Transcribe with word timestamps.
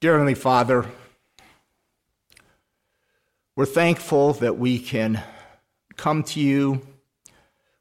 Dear 0.00 0.12
Heavenly 0.12 0.34
Father, 0.34 0.86
we're 3.54 3.66
thankful 3.66 4.32
that 4.32 4.56
we 4.56 4.78
can 4.78 5.22
come 5.98 6.22
to 6.22 6.40
you. 6.40 6.80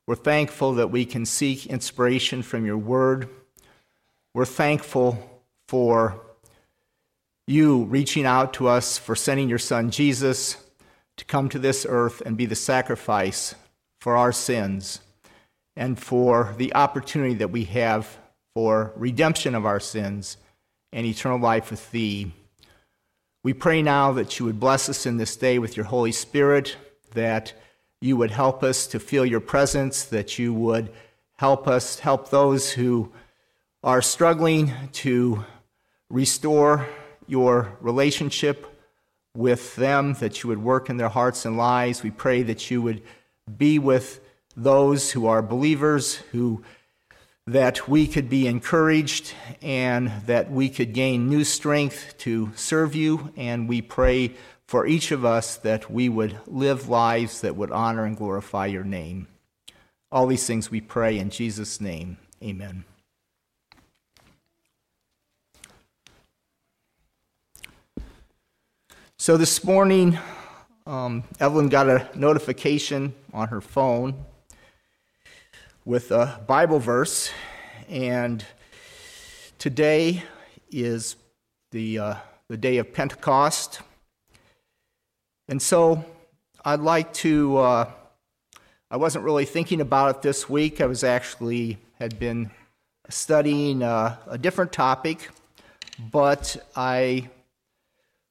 We're 0.06 0.16
thankful 0.16 0.74
that 0.74 0.92
we 0.92 1.06
can 1.06 1.26
seek 1.26 1.66
inspiration 1.68 2.42
from 2.42 2.66
your 2.66 2.78
word. 2.78 3.30
We're 4.34 4.44
thankful 4.44 5.42
for 5.70 6.20
you 7.48 7.86
reaching 7.86 8.26
out 8.26 8.52
to 8.56 8.68
us, 8.68 8.98
for 8.98 9.16
sending 9.16 9.48
your 9.48 9.58
son 9.58 9.90
Jesus 9.90 10.58
to 11.16 11.24
come 11.24 11.48
to 11.48 11.58
this 11.58 11.86
earth 11.88 12.22
and 12.26 12.36
be 12.36 12.46
the 12.46 12.54
sacrifice 12.54 13.56
for 14.02 14.18
our 14.18 14.34
sins, 14.34 15.00
and 15.78 15.98
for 15.98 16.54
the 16.58 16.76
opportunity 16.76 17.36
that 17.36 17.52
we 17.52 17.64
have 17.64 18.18
for 18.54 18.92
redemption 18.98 19.56
of 19.56 19.66
our 19.66 19.80
sins 19.80 20.36
and 20.92 21.06
eternal 21.06 21.40
life 21.40 21.72
with 21.72 21.92
Thee. 21.92 22.32
We 23.44 23.54
pray 23.54 23.82
now 23.82 24.12
that 24.14 24.40
you 24.40 24.46
would 24.46 24.60
bless 24.60 24.90
us 24.90 25.06
in 25.06 25.18
this 25.18 25.36
day 25.36 25.60
with 25.60 25.78
your 25.78 25.86
Holy 25.86 26.12
Spirit, 26.12 26.76
that 27.14 27.54
you 28.02 28.18
would 28.18 28.32
help 28.32 28.64
us 28.64 28.88
to 28.88 29.00
feel 29.00 29.26
your 29.26 29.40
presence, 29.40 30.04
that 30.06 30.38
you 30.40 30.54
would 30.54 30.92
help 31.38 31.68
us, 31.68 32.00
help 32.00 32.30
those 32.30 32.72
who 32.72 33.12
are 33.84 34.02
struggling 34.02 34.74
to 34.92 35.46
restore 36.10 36.88
your 37.28 37.78
relationship 37.80 38.66
with 39.36 39.76
them, 39.76 40.14
that 40.16 40.44
you 40.44 40.50
would 40.50 40.62
work 40.62 40.90
in 40.90 40.98
their 40.98 41.10
hearts 41.10 41.46
and 41.46 41.56
lives. 41.56 42.04
We 42.04 42.12
pray 42.12 42.44
that 42.44 42.70
you 42.70 42.82
would 42.82 43.02
be 43.58 43.80
with 43.80 44.20
those 44.56 45.12
who 45.12 45.28
are 45.28 45.42
believers, 45.42 46.16
who 46.32 46.64
that 47.50 47.88
we 47.88 48.06
could 48.06 48.30
be 48.30 48.46
encouraged 48.46 49.34
and 49.64 50.12
that 50.28 50.52
we 50.52 50.70
could 50.70 50.94
gain 50.94 51.28
new 51.28 51.44
strength 51.44 52.16
to 52.20 52.52
serve 52.56 52.94
you. 52.94 53.34
And 53.36 53.68
we 53.68 53.82
pray 53.82 54.36
for 54.68 54.86
each 54.86 55.12
of 55.12 55.26
us 55.26 55.58
that 55.58 55.90
we 55.90 56.10
would 56.10 56.38
live 56.46 56.90
lives 56.90 57.42
that 57.42 57.56
would 57.56 57.72
honor 57.72 58.06
and 58.06 58.16
glorify 58.16 58.68
your 58.68 58.84
name. 58.84 59.28
All 60.12 60.28
these 60.28 60.46
things 60.46 60.70
we 60.70 60.80
pray 60.80 61.18
in 61.18 61.32
Jesus' 61.32 61.82
name. 61.82 62.18
Amen. 62.44 62.86
So 69.18 69.38
this 69.38 69.64
morning, 69.64 70.20
um, 70.86 71.24
Evelyn 71.40 71.70
got 71.70 71.90
a 71.90 72.08
notification 72.14 73.16
on 73.34 73.48
her 73.48 73.60
phone 73.60 74.24
with 75.86 76.12
a 76.12 76.42
Bible 76.46 76.80
verse, 76.80 77.32
and 77.88 78.46
today 79.58 80.24
is 80.70 81.16
the, 81.72 81.98
uh, 82.00 82.16
the 82.50 82.58
day 82.58 82.78
of 82.78 82.94
Pentecost. 82.94 83.82
And 85.48 85.62
so 85.62 86.04
I'd 86.66 86.82
like 86.82 87.14
to, 87.14 87.58
uh, 87.58 87.92
I 88.92 88.98
wasn't 88.98 89.24
really 89.24 89.46
thinking 89.46 89.80
about 89.82 90.18
it 90.18 90.22
this 90.22 90.50
week. 90.50 90.82
I 90.82 90.86
was 90.86 91.04
actually, 91.04 91.78
had 91.98 92.20
been 92.20 92.52
studying 93.10 93.82
uh, 93.82 94.18
a 94.28 94.38
different 94.38 94.74
topic, 94.74 95.30
but 96.12 96.58
I 96.76 97.30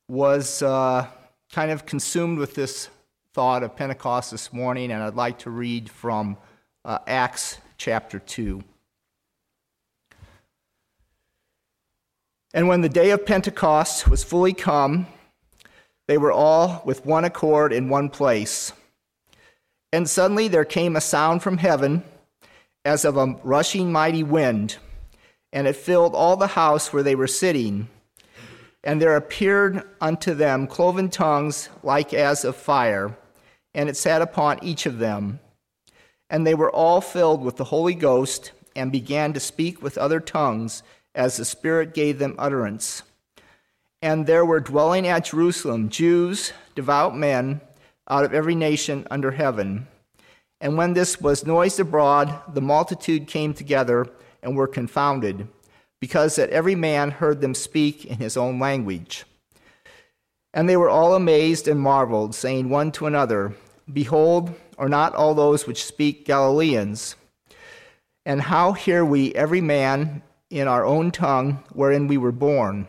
was 0.08 0.62
uh, 0.62 1.06
kind 1.52 1.70
of 1.70 1.86
consumed 1.86 2.38
with 2.38 2.54
this 2.54 2.88
thought 3.32 3.62
of 3.62 3.74
Pentecost 3.74 4.30
this 4.30 4.52
morning, 4.52 4.92
and 4.92 5.02
I'd 5.02 5.14
like 5.14 5.38
to 5.40 5.50
read 5.50 5.88
from 5.88 6.36
uh, 6.88 6.98
Acts 7.06 7.58
chapter 7.76 8.18
2. 8.18 8.64
And 12.54 12.66
when 12.66 12.80
the 12.80 12.88
day 12.88 13.10
of 13.10 13.26
Pentecost 13.26 14.08
was 14.08 14.24
fully 14.24 14.54
come, 14.54 15.06
they 16.06 16.16
were 16.16 16.32
all 16.32 16.80
with 16.86 17.04
one 17.04 17.26
accord 17.26 17.74
in 17.74 17.90
one 17.90 18.08
place. 18.08 18.72
And 19.92 20.08
suddenly 20.08 20.48
there 20.48 20.64
came 20.64 20.96
a 20.96 21.02
sound 21.02 21.42
from 21.42 21.58
heaven 21.58 22.04
as 22.86 23.04
of 23.04 23.18
a 23.18 23.36
rushing 23.44 23.92
mighty 23.92 24.22
wind, 24.22 24.78
and 25.52 25.66
it 25.66 25.76
filled 25.76 26.14
all 26.14 26.38
the 26.38 26.46
house 26.46 26.90
where 26.90 27.02
they 27.02 27.14
were 27.14 27.26
sitting. 27.26 27.88
And 28.82 29.02
there 29.02 29.14
appeared 29.14 29.82
unto 30.00 30.32
them 30.32 30.66
cloven 30.66 31.10
tongues 31.10 31.68
like 31.82 32.14
as 32.14 32.46
of 32.46 32.56
fire, 32.56 33.14
and 33.74 33.90
it 33.90 33.96
sat 33.98 34.22
upon 34.22 34.64
each 34.64 34.86
of 34.86 34.98
them. 34.98 35.40
And 36.30 36.46
they 36.46 36.54
were 36.54 36.70
all 36.70 37.00
filled 37.00 37.42
with 37.42 37.56
the 37.56 37.64
Holy 37.64 37.94
Ghost 37.94 38.52
and 38.76 38.92
began 38.92 39.32
to 39.32 39.40
speak 39.40 39.82
with 39.82 39.98
other 39.98 40.20
tongues 40.20 40.82
as 41.14 41.36
the 41.36 41.44
Spirit 41.44 41.94
gave 41.94 42.18
them 42.18 42.34
utterance. 42.38 43.02
And 44.00 44.26
there 44.26 44.44
were 44.44 44.60
dwelling 44.60 45.06
at 45.06 45.24
Jerusalem 45.24 45.88
Jews, 45.88 46.52
devout 46.74 47.16
men, 47.16 47.60
out 48.08 48.24
of 48.24 48.32
every 48.32 48.54
nation 48.54 49.06
under 49.10 49.32
heaven. 49.32 49.88
And 50.60 50.76
when 50.76 50.94
this 50.94 51.20
was 51.20 51.46
noised 51.46 51.80
abroad, 51.80 52.54
the 52.54 52.60
multitude 52.60 53.26
came 53.26 53.54
together 53.54 54.06
and 54.42 54.56
were 54.56 54.68
confounded, 54.68 55.48
because 56.00 56.36
that 56.36 56.50
every 56.50 56.74
man 56.74 57.10
heard 57.10 57.40
them 57.40 57.54
speak 57.54 58.04
in 58.04 58.18
his 58.18 58.36
own 58.36 58.58
language. 58.58 59.24
And 60.54 60.68
they 60.68 60.76
were 60.76 60.88
all 60.88 61.14
amazed 61.14 61.68
and 61.68 61.80
marveled, 61.80 62.34
saying 62.34 62.68
one 62.68 62.92
to 62.92 63.06
another, 63.06 63.54
Behold, 63.92 64.54
are 64.76 64.88
not 64.88 65.14
all 65.14 65.34
those 65.34 65.66
which 65.66 65.84
speak 65.84 66.24
Galileans? 66.24 67.16
And 68.26 68.42
how 68.42 68.72
hear 68.72 69.04
we 69.04 69.34
every 69.34 69.60
man 69.60 70.22
in 70.50 70.68
our 70.68 70.84
own 70.84 71.10
tongue 71.10 71.62
wherein 71.72 72.06
we 72.06 72.18
were 72.18 72.32
born? 72.32 72.86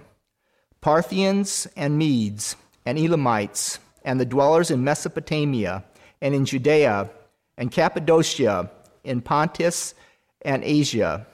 Parthians 0.81 1.67
and 1.75 1.97
Medes 1.97 2.55
and 2.85 2.97
Elamites 2.97 3.79
and 4.03 4.19
the 4.19 4.25
dwellers 4.25 4.71
in 4.71 4.83
Mesopotamia 4.83 5.83
and 6.21 6.33
in 6.35 6.45
Judea 6.45 7.09
and 7.57 7.71
Cappadocia, 7.71 8.69
in 9.03 9.21
Pontus 9.21 9.93
and 10.41 10.63
Asia, 10.63 11.25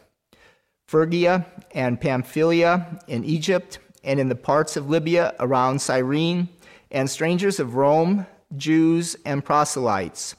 Phrygia 0.88 1.46
and 1.72 2.00
Pamphylia, 2.00 3.00
in 3.08 3.24
Egypt 3.24 3.80
and 4.04 4.20
in 4.20 4.30
the 4.30 4.36
parts 4.36 4.78
of 4.78 4.90
Libya 4.90 5.34
around 5.40 5.82
Cyrene, 5.82 6.48
and 6.92 7.10
strangers 7.10 7.60
of 7.60 7.76
Rome, 7.76 8.28
Jews 8.56 9.16
and 9.26 9.44
proselytes 9.44 10.36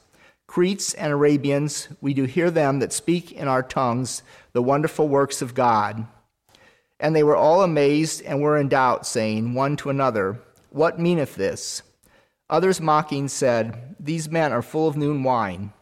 Cretes 0.47 0.93
and 0.93 1.11
Arabians, 1.11 1.89
we 1.99 2.13
do 2.13 2.23
hear 2.23 2.49
them 2.49 2.79
that 2.79 2.93
speak 2.93 3.33
in 3.33 3.49
our 3.49 3.61
tongues 3.61 4.23
the 4.53 4.61
wonderful 4.61 5.07
works 5.07 5.41
of 5.41 5.53
God. 5.53 6.07
And 6.99 7.15
they 7.15 7.21
were 7.21 7.35
all 7.35 7.61
amazed 7.61 8.23
and 8.23 8.41
were 8.41 8.57
in 8.57 8.69
doubt, 8.69 9.05
saying 9.05 9.53
one 9.53 9.75
to 9.77 9.89
another, 9.89 10.39
What 10.69 10.99
meaneth 10.99 11.35
this? 11.35 11.83
Others 12.49 12.79
mocking 12.79 13.27
said, 13.27 13.95
These 13.99 14.29
men 14.29 14.53
are 14.53 14.61
full 14.61 14.87
of 14.87 14.95
new 14.95 15.21
wine. 15.21 15.73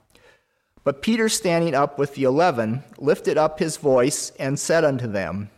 But 0.83 1.01
Peter, 1.01 1.29
standing 1.29 1.75
up 1.75 1.97
with 1.97 2.15
the 2.15 2.23
eleven, 2.23 2.83
lifted 2.97 3.37
up 3.37 3.59
his 3.59 3.77
voice 3.77 4.31
and 4.39 4.59
said 4.59 4.83
unto 4.83 5.07
them, 5.07 5.51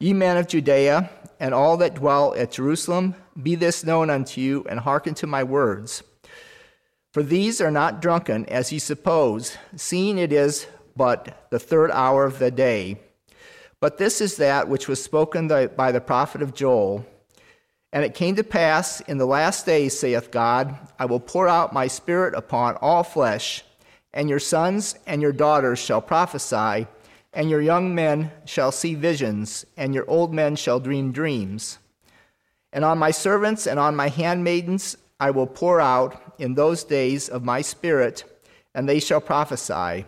Ye 0.00 0.14
men 0.14 0.38
of 0.38 0.48
Judea, 0.48 1.10
and 1.38 1.54
all 1.54 1.76
that 1.76 1.94
dwell 1.94 2.34
at 2.34 2.52
Jerusalem, 2.52 3.14
be 3.40 3.54
this 3.54 3.84
known 3.84 4.10
unto 4.10 4.40
you, 4.40 4.64
and 4.68 4.80
hearken 4.80 5.14
to 5.14 5.26
my 5.26 5.42
words. 5.42 6.02
For 7.12 7.22
these 7.22 7.60
are 7.60 7.70
not 7.70 8.00
drunken, 8.00 8.46
as 8.46 8.72
ye 8.72 8.78
suppose, 8.78 9.56
seeing 9.76 10.18
it 10.18 10.32
is 10.32 10.66
but 10.96 11.46
the 11.50 11.58
third 11.58 11.90
hour 11.90 12.24
of 12.24 12.38
the 12.38 12.50
day. 12.50 13.00
But 13.80 13.98
this 13.98 14.20
is 14.20 14.36
that 14.36 14.68
which 14.68 14.88
was 14.88 15.02
spoken 15.02 15.48
by 15.48 15.92
the 15.92 16.00
prophet 16.00 16.40
of 16.42 16.54
Joel. 16.54 17.04
And 17.92 18.04
it 18.04 18.14
came 18.14 18.36
to 18.36 18.44
pass 18.44 19.00
in 19.00 19.18
the 19.18 19.26
last 19.26 19.66
days, 19.66 19.98
saith 19.98 20.30
God, 20.30 20.78
I 20.98 21.04
will 21.04 21.20
pour 21.20 21.48
out 21.48 21.74
my 21.74 21.86
spirit 21.88 22.34
upon 22.34 22.76
all 22.76 23.02
flesh, 23.02 23.64
and 24.14 24.28
your 24.28 24.38
sons 24.38 24.94
and 25.06 25.20
your 25.20 25.32
daughters 25.32 25.78
shall 25.78 26.00
prophesy, 26.00 26.86
and 27.34 27.50
your 27.50 27.60
young 27.60 27.94
men 27.94 28.30
shall 28.44 28.72
see 28.72 28.94
visions, 28.94 29.66
and 29.76 29.94
your 29.94 30.08
old 30.08 30.32
men 30.32 30.56
shall 30.56 30.80
dream 30.80 31.12
dreams. 31.12 31.78
And 32.72 32.84
on 32.84 32.98
my 32.98 33.10
servants 33.10 33.66
and 33.66 33.78
on 33.78 33.94
my 33.94 34.08
handmaidens 34.08 34.96
I 35.20 35.30
will 35.30 35.46
pour 35.46 35.80
out 35.80 36.20
in 36.38 36.54
those 36.54 36.82
days 36.82 37.28
of 37.28 37.44
my 37.44 37.60
spirit, 37.60 38.24
and 38.74 38.88
they 38.88 38.98
shall 38.98 39.20
prophesy. 39.20 40.04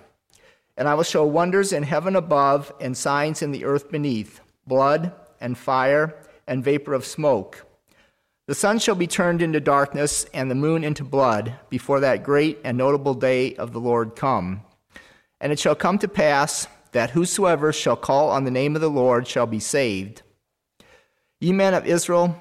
And 0.77 0.89
I 0.89 0.95
will 0.95 1.05
show 1.05 1.25
wonders 1.25 1.73
in 1.73 1.85
heaven 1.85 2.17
above 2.17 2.73
and 2.81 2.97
signs 2.97 3.43
in 3.43 3.53
the 3.53 3.65
earth 3.65 3.91
beneath 3.91 4.41
blood 4.67 5.13
and 5.41 5.57
fire 5.57 6.17
and 6.47 6.65
vapor 6.65 6.95
of 6.95 7.05
smoke. 7.05 7.65
The 8.47 8.55
sun 8.55 8.79
shall 8.79 8.95
be 8.95 9.07
turned 9.07 9.41
into 9.41 9.61
darkness 9.61 10.27
and 10.35 10.51
the 10.51 10.55
moon 10.55 10.85
into 10.85 11.05
blood 11.05 11.55
before 11.71 12.01
that 12.01 12.25
great 12.25 12.59
and 12.65 12.77
notable 12.77 13.15
day 13.15 13.55
of 13.55 13.73
the 13.73 13.81
Lord 13.81 14.17
come. 14.17 14.63
And 15.41 15.53
it 15.53 15.59
shall 15.59 15.75
come 15.75 15.99
to 15.99 16.09
pass 16.09 16.67
that 16.93 17.11
whosoever 17.11 17.73
shall 17.73 17.97
call 17.97 18.31
on 18.31 18.45
the 18.45 18.51
name 18.51 18.75
of 18.75 18.83
the 18.83 18.91
Lord 18.91 19.27
shall 19.27 19.47
be 19.47 19.61
saved. 19.61 20.23
Ye 21.41 21.53
men 21.53 21.75
of 21.75 21.87
Israel, 21.87 22.41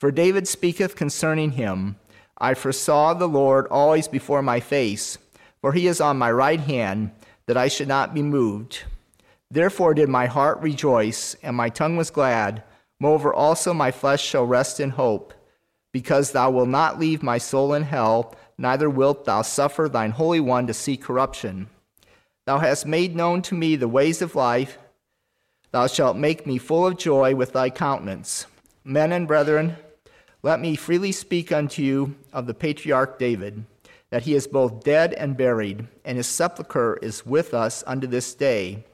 For 0.00 0.10
David 0.10 0.48
speaketh 0.48 0.96
concerning 0.96 1.52
him, 1.52 1.96
I 2.38 2.54
foresaw 2.54 3.12
the 3.12 3.28
Lord 3.28 3.66
always 3.70 4.08
before 4.08 4.40
my 4.40 4.58
face, 4.58 5.18
for 5.60 5.74
he 5.74 5.86
is 5.86 6.00
on 6.00 6.16
my 6.16 6.32
right 6.32 6.58
hand, 6.58 7.10
that 7.44 7.58
I 7.58 7.68
should 7.68 7.88
not 7.88 8.14
be 8.14 8.22
moved. 8.22 8.84
Therefore 9.50 9.92
did 9.92 10.08
my 10.08 10.24
heart 10.24 10.58
rejoice, 10.62 11.36
and 11.42 11.54
my 11.54 11.68
tongue 11.68 11.98
was 11.98 12.08
glad. 12.08 12.62
Moreover, 12.98 13.34
also 13.34 13.74
my 13.74 13.90
flesh 13.90 14.24
shall 14.24 14.46
rest 14.46 14.80
in 14.80 14.88
hope, 14.88 15.34
because 15.92 16.32
thou 16.32 16.50
wilt 16.50 16.70
not 16.70 16.98
leave 16.98 17.22
my 17.22 17.36
soul 17.36 17.74
in 17.74 17.82
hell, 17.82 18.34
neither 18.56 18.88
wilt 18.88 19.26
thou 19.26 19.42
suffer 19.42 19.86
thine 19.86 20.12
Holy 20.12 20.40
One 20.40 20.66
to 20.66 20.72
see 20.72 20.96
corruption. 20.96 21.68
Thou 22.46 22.60
hast 22.60 22.86
made 22.86 23.14
known 23.14 23.42
to 23.42 23.54
me 23.54 23.76
the 23.76 23.86
ways 23.86 24.22
of 24.22 24.34
life. 24.34 24.78
Thou 25.72 25.88
shalt 25.88 26.16
make 26.16 26.46
me 26.46 26.56
full 26.56 26.86
of 26.86 26.96
joy 26.96 27.34
with 27.34 27.52
thy 27.52 27.68
countenance. 27.68 28.46
Men 28.82 29.12
and 29.12 29.28
brethren, 29.28 29.76
let 30.42 30.60
me 30.60 30.74
freely 30.76 31.12
speak 31.12 31.52
unto 31.52 31.82
you 31.82 32.16
of 32.32 32.46
the 32.46 32.54
patriarch 32.54 33.18
David, 33.18 33.64
that 34.10 34.22
he 34.22 34.34
is 34.34 34.46
both 34.46 34.82
dead 34.82 35.12
and 35.14 35.36
buried, 35.36 35.86
and 36.04 36.16
his 36.16 36.26
sepulchre 36.26 36.98
is 37.02 37.26
with 37.26 37.52
us 37.52 37.84
unto 37.86 38.06
this 38.06 38.34
day. 38.34 38.84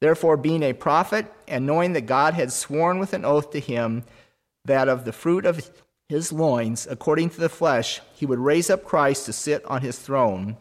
Therefore, 0.00 0.36
being 0.36 0.62
a 0.62 0.72
prophet, 0.72 1.26
and 1.48 1.66
knowing 1.66 1.92
that 1.94 2.02
God 2.02 2.34
had 2.34 2.52
sworn 2.52 2.98
with 2.98 3.12
an 3.12 3.24
oath 3.24 3.50
to 3.50 3.60
him 3.60 4.04
that 4.64 4.88
of 4.88 5.04
the 5.04 5.12
fruit 5.12 5.44
of 5.44 5.70
his 6.08 6.32
loins, 6.32 6.86
according 6.88 7.30
to 7.30 7.40
the 7.40 7.48
flesh, 7.48 8.00
he 8.14 8.26
would 8.26 8.38
raise 8.38 8.70
up 8.70 8.84
Christ 8.84 9.26
to 9.26 9.32
sit 9.32 9.64
on 9.64 9.82
his 9.82 9.98
throne. 9.98 10.56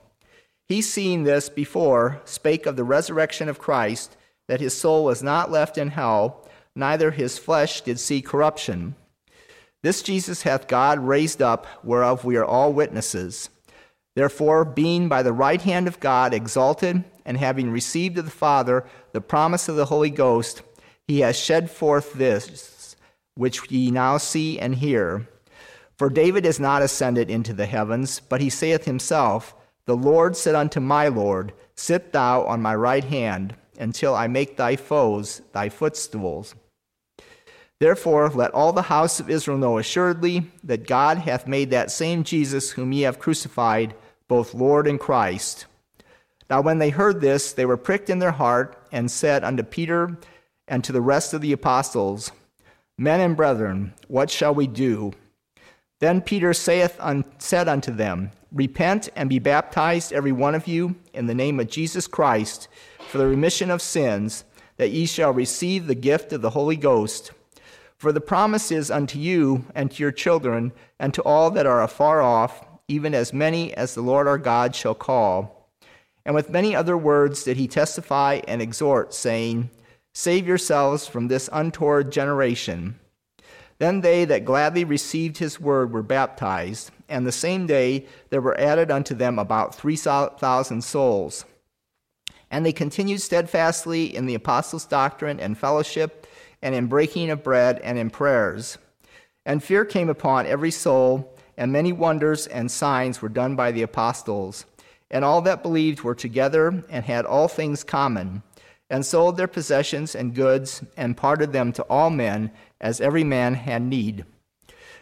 He, 0.67 0.81
seeing 0.81 1.23
this 1.23 1.49
before, 1.49 2.21
spake 2.25 2.65
of 2.65 2.75
the 2.75 2.83
resurrection 2.83 3.47
of 3.49 3.59
Christ, 3.59 4.17
that 4.47 4.61
his 4.61 4.75
soul 4.75 5.03
was 5.05 5.21
not 5.21 5.51
left 5.51 5.77
in 5.77 5.89
hell, 5.89 6.47
neither 6.75 7.11
his 7.11 7.37
flesh 7.37 7.81
did 7.81 7.99
see 7.99 8.21
corruption. 8.21 8.95
This 9.85 10.01
Jesus 10.01 10.41
hath 10.41 10.67
God 10.67 10.97
raised 10.97 11.43
up, 11.43 11.67
whereof 11.83 12.25
we 12.25 12.37
are 12.37 12.43
all 12.43 12.73
witnesses. 12.73 13.51
Therefore, 14.15 14.65
being 14.65 15.07
by 15.07 15.21
the 15.21 15.31
right 15.31 15.61
hand 15.61 15.87
of 15.87 15.99
God 15.99 16.33
exalted, 16.33 17.03
and 17.23 17.37
having 17.37 17.69
received 17.69 18.17
of 18.17 18.25
the 18.25 18.31
Father 18.31 18.83
the 19.11 19.21
promise 19.21 19.69
of 19.69 19.75
the 19.75 19.85
Holy 19.85 20.09
Ghost, 20.09 20.63
he 21.07 21.19
has 21.19 21.37
shed 21.37 21.69
forth 21.69 22.13
this, 22.13 22.95
which 23.35 23.69
ye 23.69 23.91
now 23.91 24.17
see 24.17 24.57
and 24.57 24.73
hear. 24.73 25.27
For 25.99 26.09
David 26.09 26.47
is 26.47 26.59
not 26.59 26.81
ascended 26.81 27.29
into 27.29 27.53
the 27.53 27.67
heavens, 27.67 28.19
but 28.21 28.41
he 28.41 28.49
saith 28.49 28.85
himself, 28.85 29.53
The 29.85 29.95
Lord 29.95 30.35
said 30.35 30.55
unto 30.55 30.79
my 30.79 31.09
Lord, 31.09 31.53
Sit 31.75 32.11
thou 32.11 32.41
on 32.45 32.59
my 32.59 32.73
right 32.73 33.03
hand, 33.03 33.53
until 33.77 34.15
I 34.15 34.25
make 34.25 34.57
thy 34.57 34.77
foes 34.77 35.43
thy 35.53 35.69
footstools. 35.69 36.55
Therefore, 37.79 38.29
let 38.29 38.51
all 38.51 38.71
the 38.71 38.83
house 38.83 39.19
of 39.19 39.29
Israel 39.29 39.57
know 39.57 39.77
assuredly 39.77 40.49
that 40.63 40.87
God 40.87 41.19
hath 41.19 41.47
made 41.47 41.71
that 41.71 41.91
same 41.91 42.23
Jesus 42.23 42.71
whom 42.71 42.93
ye 42.93 43.01
have 43.01 43.19
crucified 43.19 43.93
both 44.27 44.53
Lord 44.53 44.87
and 44.87 44.99
Christ. 44.99 45.65
Now, 46.49 46.61
when 46.61 46.77
they 46.77 46.89
heard 46.89 47.21
this, 47.21 47.51
they 47.51 47.65
were 47.65 47.77
pricked 47.77 48.09
in 48.09 48.19
their 48.19 48.31
heart 48.31 48.77
and 48.91 49.09
said 49.09 49.43
unto 49.43 49.63
Peter 49.63 50.17
and 50.67 50.83
to 50.83 50.91
the 50.91 51.01
rest 51.01 51.33
of 51.33 51.41
the 51.41 51.51
apostles, 51.51 52.31
Men 52.97 53.19
and 53.19 53.35
brethren, 53.35 53.93
what 54.07 54.29
shall 54.29 54.55
we 54.55 54.67
do? 54.67 55.11
Then 55.99 56.21
Peter 56.21 56.53
saith 56.53 56.95
un- 56.99 57.25
said 57.39 57.67
unto 57.67 57.91
them, 57.91 58.31
Repent 58.51 59.09
and 59.15 59.29
be 59.29 59.39
baptized, 59.39 60.13
every 60.13 60.31
one 60.31 60.55
of 60.55 60.67
you, 60.67 60.95
in 61.13 61.25
the 61.25 61.35
name 61.35 61.59
of 61.59 61.67
Jesus 61.67 62.07
Christ, 62.07 62.69
for 63.09 63.17
the 63.17 63.27
remission 63.27 63.69
of 63.69 63.81
sins, 63.81 64.45
that 64.77 64.91
ye 64.91 65.05
shall 65.05 65.33
receive 65.33 65.87
the 65.87 65.95
gift 65.95 66.31
of 66.31 66.41
the 66.41 66.51
Holy 66.51 66.77
Ghost. 66.77 67.31
For 67.97 68.11
the 68.11 68.21
promise 68.21 68.71
is 68.71 68.91
unto 68.91 69.17
you 69.17 69.65
and 69.73 69.89
to 69.91 70.03
your 70.03 70.11
children 70.11 70.73
and 70.99 71.13
to 71.13 71.23
all 71.23 71.49
that 71.51 71.65
are 71.65 71.81
afar 71.81 72.21
off, 72.21 72.65
even 72.87 73.13
as 73.13 73.33
many 73.33 73.73
as 73.73 73.95
the 73.95 74.01
Lord 74.01 74.27
our 74.27 74.37
God 74.37 74.75
shall 74.75 74.95
call. 74.95 75.69
And 76.25 76.35
with 76.35 76.49
many 76.49 76.75
other 76.75 76.97
words 76.97 77.43
did 77.43 77.57
he 77.57 77.67
testify 77.67 78.41
and 78.47 78.61
exhort, 78.61 79.13
saying, 79.13 79.69
Save 80.13 80.47
yourselves 80.47 81.07
from 81.07 81.27
this 81.27 81.49
untoward 81.51 82.11
generation. 82.11 82.99
Then 83.77 84.01
they 84.01 84.25
that 84.25 84.45
gladly 84.45 84.83
received 84.83 85.37
his 85.37 85.59
word 85.59 85.91
were 85.91 86.03
baptized, 86.03 86.91
and 87.09 87.25
the 87.25 87.31
same 87.31 87.67
day 87.67 88.05
there 88.29 88.41
were 88.41 88.59
added 88.59 88.89
unto 88.89 89.13
them 89.13 89.37
about 89.37 89.75
three 89.75 89.97
thousand 89.97 90.83
souls. 90.83 91.45
And 92.49 92.65
they 92.65 92.71
continued 92.71 93.21
steadfastly 93.21 94.15
in 94.15 94.25
the 94.25 94.35
apostles' 94.35 94.85
doctrine 94.85 95.39
and 95.39 95.57
fellowship 95.57 96.25
and 96.61 96.75
in 96.75 96.87
breaking 96.87 97.29
of 97.29 97.43
bread 97.43 97.79
and 97.83 97.97
in 97.97 98.09
prayers. 98.09 98.77
And 99.45 99.63
fear 99.63 99.85
came 99.85 100.09
upon 100.09 100.47
every 100.47 100.71
soul, 100.71 101.35
and 101.57 101.71
many 101.71 101.93
wonders 101.93 102.47
and 102.47 102.69
signs 102.71 103.21
were 103.21 103.29
done 103.29 103.55
by 103.55 103.71
the 103.71 103.83
apostles. 103.83 104.65
And 105.11 105.23
all 105.23 105.41
that 105.41 105.61
believed 105.61 106.01
were 106.01 106.15
together 106.15 106.83
and 106.89 107.05
had 107.05 107.25
all 107.25 107.47
things 107.47 107.83
common, 107.83 108.41
and 108.89 109.05
sold 109.05 109.37
their 109.37 109.47
possessions 109.47 110.15
and 110.15 110.35
goods, 110.35 110.83
and 110.97 111.17
parted 111.17 111.53
them 111.53 111.71
to 111.73 111.83
all 111.83 112.09
men, 112.09 112.51
as 112.81 113.01
every 113.01 113.23
man 113.23 113.53
had 113.53 113.81
need. 113.81 114.25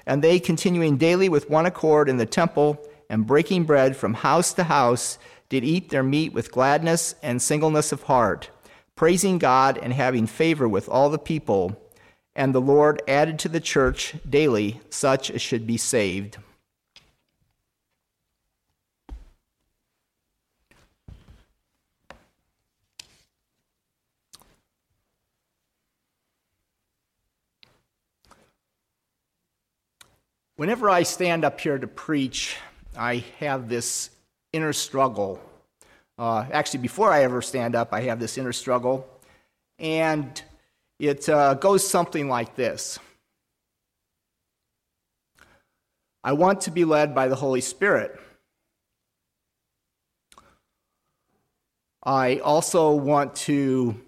And 0.05 0.21
they, 0.21 0.39
continuing 0.39 0.97
daily 0.97 1.29
with 1.29 1.49
one 1.49 1.65
accord 1.65 2.09
in 2.09 2.17
the 2.17 2.25
temple, 2.25 2.85
and 3.09 3.25
breaking 3.25 3.63
bread 3.63 3.95
from 3.95 4.13
house 4.13 4.53
to 4.53 4.65
house, 4.65 5.17
did 5.47 5.63
eat 5.63 5.89
their 5.89 6.03
meat 6.03 6.33
with 6.33 6.51
gladness 6.51 7.15
and 7.23 7.41
singleness 7.41 7.91
of 7.91 8.03
heart 8.03 8.49
praising 8.95 9.37
God 9.37 9.77
and 9.77 9.93
having 9.93 10.27
favor 10.27 10.67
with 10.67 10.87
all 10.87 11.09
the 11.09 11.17
people. 11.17 11.79
And 12.35 12.53
the 12.53 12.61
Lord 12.61 13.01
added 13.07 13.39
to 13.39 13.49
the 13.49 13.59
church 13.59 14.15
daily 14.27 14.81
such 14.89 15.29
as 15.29 15.41
should 15.41 15.67
be 15.67 15.77
saved. 15.77 16.37
Whenever 30.55 30.89
I 30.89 31.03
stand 31.03 31.43
up 31.43 31.59
here 31.59 31.77
to 31.77 31.87
preach, 31.87 32.55
I 32.95 33.23
have 33.39 33.69
this 33.69 34.11
inner 34.53 34.71
struggle 34.71 35.41
uh, 36.17 36.45
actually, 36.51 36.81
before 36.81 37.11
I 37.11 37.23
ever 37.23 37.41
stand 37.41 37.75
up, 37.75 37.89
I 37.91 38.01
have 38.01 38.19
this 38.19 38.37
inner 38.37 38.53
struggle, 38.53 39.07
and 39.79 40.41
it 40.99 41.27
uh, 41.27 41.55
goes 41.55 41.87
something 41.87 42.29
like 42.29 42.55
this 42.55 42.99
I 46.23 46.31
want 46.33 46.61
to 46.61 46.71
be 46.71 46.85
led 46.85 47.13
by 47.13 47.27
the 47.27 47.35
Holy 47.35 47.61
Spirit. 47.61 48.17
I 52.05 52.37
also 52.37 52.91
want 52.91 53.35
to 53.47 53.99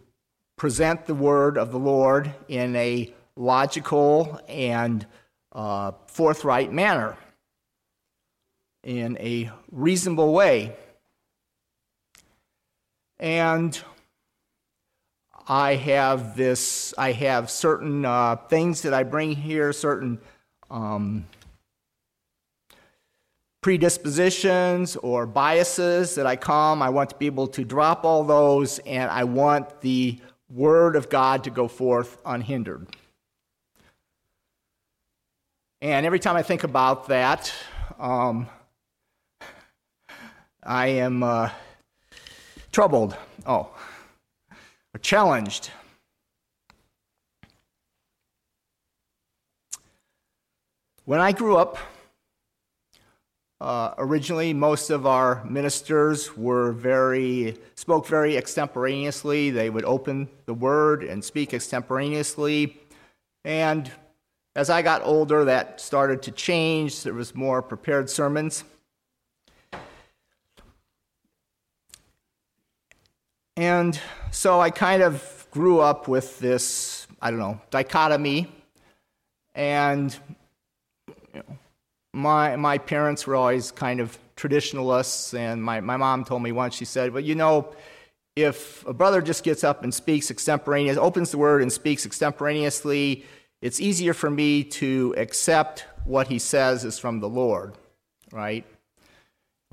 present 0.57 1.05
the 1.05 1.15
word 1.15 1.57
of 1.57 1.71
the 1.71 1.79
Lord 1.79 2.33
in 2.47 2.75
a 2.75 3.13
logical 3.35 4.39
and 4.47 5.05
uh, 5.51 5.91
forthright 6.07 6.71
manner, 6.71 7.17
in 8.83 9.17
a 9.17 9.49
reasonable 9.71 10.33
way. 10.33 10.75
And 13.19 13.79
I 15.47 15.75
have 15.75 16.35
this, 16.35 16.93
I 16.97 17.11
have 17.13 17.49
certain 17.49 18.03
uh, 18.03 18.35
things 18.35 18.81
that 18.81 18.93
I 18.93 19.03
bring 19.03 19.31
here, 19.31 19.71
certain 19.71 20.19
um, 20.69 21.25
predispositions 23.61 24.95
or 24.97 25.25
biases 25.25 26.15
that 26.15 26.25
I 26.25 26.35
come. 26.35 26.81
I 26.81 26.89
want 26.89 27.11
to 27.11 27.15
be 27.15 27.27
able 27.27 27.47
to 27.47 27.63
drop 27.63 28.03
all 28.05 28.23
those, 28.23 28.79
and 28.79 29.09
I 29.09 29.23
want 29.23 29.81
the 29.81 30.19
Word 30.49 30.95
of 30.95 31.09
God 31.09 31.43
to 31.45 31.49
go 31.49 31.67
forth 31.67 32.17
unhindered. 32.25 32.87
And 35.81 36.05
every 36.05 36.19
time 36.19 36.35
I 36.35 36.43
think 36.43 36.63
about 36.63 37.07
that, 37.07 37.53
um, 37.97 38.47
I 40.63 40.87
am. 40.87 41.23
Uh, 41.23 41.49
troubled, 42.75 43.15
oh, 43.45 43.69
or 44.93 44.99
challenged. 44.99 45.71
When 51.05 51.21
I 51.21 51.31
grew 51.31 51.55
up, 51.55 51.77
uh, 53.61 53.93
originally 53.97 54.53
most 54.53 54.89
of 54.89 55.05
our 55.05 55.41
ministers 55.45 56.35
were 56.35 56.73
very 56.73 57.57
spoke 57.75 58.07
very 58.07 58.35
extemporaneously. 58.35 59.51
They 59.51 59.69
would 59.69 59.85
open 59.85 60.27
the 60.45 60.53
word 60.53 61.05
and 61.05 61.23
speak 61.23 61.53
extemporaneously, 61.53 62.77
and 63.45 63.89
as 64.57 64.69
I 64.69 64.81
got 64.81 65.01
older, 65.01 65.45
that 65.45 65.79
started 65.79 66.21
to 66.23 66.31
change. 66.31 67.03
There 67.03 67.13
was 67.13 67.33
more 67.33 67.61
prepared 67.61 68.09
sermons. 68.09 68.65
And 73.57 73.99
so 74.31 74.59
I 74.59 74.69
kind 74.69 75.01
of 75.01 75.47
grew 75.51 75.79
up 75.79 76.09
with 76.09 76.39
this, 76.39 77.07
I 77.21 77.31
don't 77.31 77.39
know, 77.39 77.61
dichotomy. 77.69 78.51
And 79.53 80.17
my, 82.13 82.57
my 82.57 82.77
parents 82.77 83.25
were 83.25 83.35
always 83.35 83.71
kind 83.71 84.01
of 84.01 84.17
traditionalists, 84.35 85.33
and 85.33 85.63
my, 85.63 85.79
my 85.79 85.95
mom 85.95 86.25
told 86.25 86.43
me 86.43 86.51
once, 86.51 86.75
she 86.75 86.83
said, 86.83 87.13
Well, 87.13 87.23
you 87.23 87.35
know, 87.35 87.73
if 88.35 88.85
a 88.85 88.93
brother 88.93 89.21
just 89.21 89.43
gets 89.43 89.63
up 89.63 89.83
and 89.83 89.93
speaks 89.93 90.29
extemporaneous, 90.29 90.97
opens 90.97 91.31
the 91.31 91.37
word 91.37 91.61
and 91.61 91.71
speaks 91.71 92.05
extemporaneously, 92.05 93.25
it's 93.61 93.79
easier 93.79 94.13
for 94.13 94.29
me 94.29 94.63
to 94.63 95.15
accept 95.17 95.85
what 96.03 96.27
he 96.27 96.39
says 96.39 96.83
is 96.83 96.99
from 96.99 97.21
the 97.21 97.29
Lord, 97.29 97.73
right? 98.33 98.65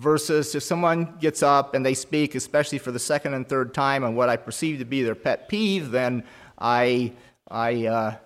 Versus 0.03 0.55
if 0.57 0.65
someone 0.65 1.17
gets 1.21 1.45
up 1.45 1.75
and 1.75 1.87
they 1.87 1.95
speak, 1.95 2.35
especially 2.35 2.79
for 2.79 2.91
the 2.91 2.99
second 2.99 3.35
and 3.35 3.49
third 3.49 3.73
time, 3.73 4.03
on 4.03 4.17
what 4.17 4.29
I 4.29 4.37
perceive 4.37 4.81
to 4.81 4.85
be 4.85 5.05
their 5.05 5.15
pet 5.15 5.49
peeve, 5.49 5.93
then 5.93 6.25
I, 6.59 7.13
I, 7.49 7.87
uh, 7.87 8.17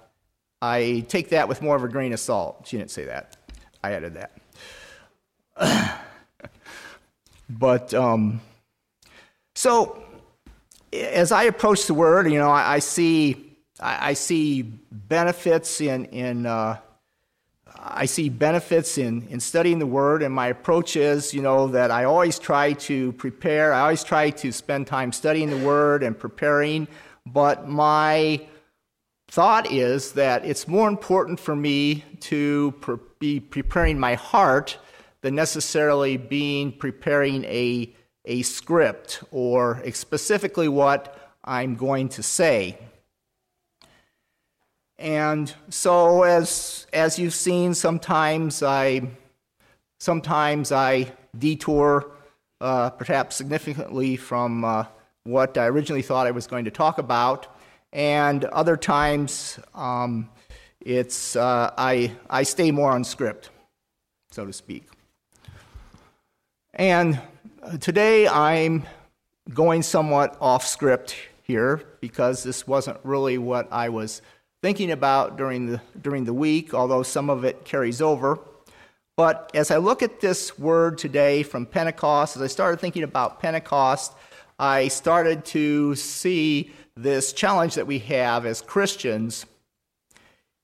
I 0.62 1.04
take 1.08 1.28
that 1.30 1.48
with 1.48 1.60
more 1.60 1.76
of 1.76 1.84
a 1.84 1.88
grain 1.88 2.14
of 2.14 2.20
salt. 2.20 2.66
She 2.66 2.78
didn't 2.78 2.92
say 2.92 3.04
that. 3.04 3.36
I 3.84 3.92
added 3.92 4.18
that. 5.58 6.00
but 7.50 7.92
um, 7.92 8.40
so 9.54 10.02
as 10.94 11.30
I 11.30 11.44
approach 11.44 11.86
the 11.86 11.94
word, 11.94 12.30
you 12.32 12.38
know, 12.38 12.50
I, 12.50 12.76
I 12.76 12.78
see 12.78 13.42
I, 13.78 14.14
see 14.14 14.62
benefits 14.62 15.82
in 15.82 16.06
in 16.06 16.46
uh, 16.46 16.78
I 17.78 18.06
see 18.06 18.28
benefits 18.28 18.98
in, 18.98 19.26
in 19.28 19.40
studying 19.40 19.78
the 19.78 19.86
Word, 19.86 20.22
and 20.22 20.34
my 20.34 20.48
approach 20.48 20.96
is, 20.96 21.32
you 21.32 21.42
know, 21.42 21.68
that 21.68 21.90
I 21.90 22.04
always 22.04 22.38
try 22.38 22.72
to 22.72 23.12
prepare. 23.12 23.72
I 23.72 23.80
always 23.80 24.04
try 24.04 24.30
to 24.30 24.52
spend 24.52 24.86
time 24.86 25.12
studying 25.12 25.50
the 25.50 25.64
Word 25.64 26.02
and 26.02 26.18
preparing. 26.18 26.88
But 27.24 27.68
my 27.68 28.46
thought 29.28 29.70
is 29.70 30.12
that 30.12 30.44
it's 30.44 30.68
more 30.68 30.88
important 30.88 31.40
for 31.40 31.56
me 31.56 32.04
to 32.20 32.72
pre- 32.80 32.96
be 33.18 33.40
preparing 33.40 33.98
my 33.98 34.14
heart 34.14 34.78
than 35.22 35.34
necessarily 35.34 36.16
being 36.16 36.72
preparing 36.72 37.44
a, 37.44 37.92
a 38.24 38.42
script 38.42 39.22
or 39.30 39.82
specifically 39.92 40.68
what 40.68 41.34
I'm 41.44 41.74
going 41.74 42.08
to 42.10 42.22
say. 42.22 42.78
And 44.98 45.52
so, 45.68 46.22
as, 46.22 46.86
as 46.92 47.18
you've 47.18 47.34
seen, 47.34 47.74
sometimes 47.74 48.62
I, 48.62 49.02
sometimes 50.00 50.72
I 50.72 51.12
detour 51.38 52.12
uh, 52.60 52.90
perhaps 52.90 53.36
significantly 53.36 54.16
from 54.16 54.64
uh, 54.64 54.84
what 55.24 55.58
I 55.58 55.66
originally 55.66 56.02
thought 56.02 56.26
I 56.26 56.30
was 56.30 56.46
going 56.46 56.64
to 56.64 56.70
talk 56.70 56.96
about. 56.98 57.54
And 57.92 58.44
other 58.46 58.76
times, 58.76 59.58
um, 59.74 60.30
it's, 60.80 61.36
uh, 61.36 61.72
I, 61.76 62.12
I 62.30 62.42
stay 62.44 62.70
more 62.70 62.90
on 62.90 63.04
script, 63.04 63.50
so 64.30 64.46
to 64.46 64.52
speak. 64.52 64.88
And 66.72 67.20
today 67.80 68.28
I'm 68.28 68.84
going 69.52 69.82
somewhat 69.82 70.36
off 70.40 70.66
script 70.66 71.16
here 71.42 71.82
because 72.00 72.42
this 72.42 72.66
wasn't 72.66 72.98
really 73.02 73.38
what 73.38 73.68
I 73.72 73.88
was 73.88 74.22
thinking 74.62 74.90
about 74.90 75.36
during 75.36 75.66
the, 75.66 75.80
during 76.00 76.24
the 76.24 76.34
week, 76.34 76.74
although 76.74 77.02
some 77.02 77.30
of 77.30 77.44
it 77.44 77.64
carries 77.64 78.00
over. 78.00 78.38
But 79.16 79.50
as 79.54 79.70
I 79.70 79.78
look 79.78 80.02
at 80.02 80.20
this 80.20 80.58
word 80.58 80.98
today 80.98 81.42
from 81.42 81.64
Pentecost, 81.66 82.36
as 82.36 82.42
I 82.42 82.48
started 82.48 82.80
thinking 82.80 83.02
about 83.02 83.40
Pentecost, 83.40 84.12
I 84.58 84.88
started 84.88 85.44
to 85.46 85.94
see 85.94 86.70
this 86.96 87.32
challenge 87.32 87.74
that 87.74 87.86
we 87.86 87.98
have 88.00 88.46
as 88.46 88.60
Christians 88.60 89.46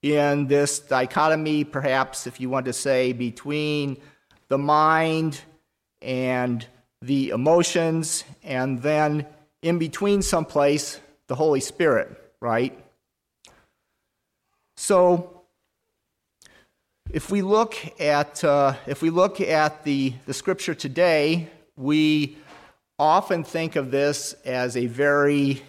in 0.03 0.49
this 0.49 0.81
dichotomy, 0.81 1.65
perhaps, 1.65 2.27
if 2.27 2.41
you 2.41 2.51
want 2.51 2.67
to 2.67 2.73
say, 2.73 3.13
between 3.13 3.97
the 4.49 4.59
mind 4.59 5.41
and 6.01 6.67
the 7.01 7.31
emotions, 7.31 8.25
and 8.43 8.83
then 8.83 9.27
in 9.63 9.79
between 9.79 10.23
someplace, 10.23 11.01
the 11.29 11.35
Holy 11.35 11.61
Spirit, 11.61 12.35
right? 12.41 12.82
So, 14.85 15.45
if 17.09 17.31
we 17.31 17.41
look 17.41 17.77
at 18.01 18.43
uh, 18.43 18.75
if 18.89 19.01
we 19.01 19.11
look 19.11 19.41
at 19.41 19.85
the, 19.85 20.13
the 20.27 20.35
scripture 20.35 20.75
today, 20.75 21.49
we 21.77 22.37
often 22.99 23.45
think 23.45 23.77
of 23.77 23.93
this 23.93 24.33
as 24.45 24.77
a 24.77 24.87
very 24.87 25.63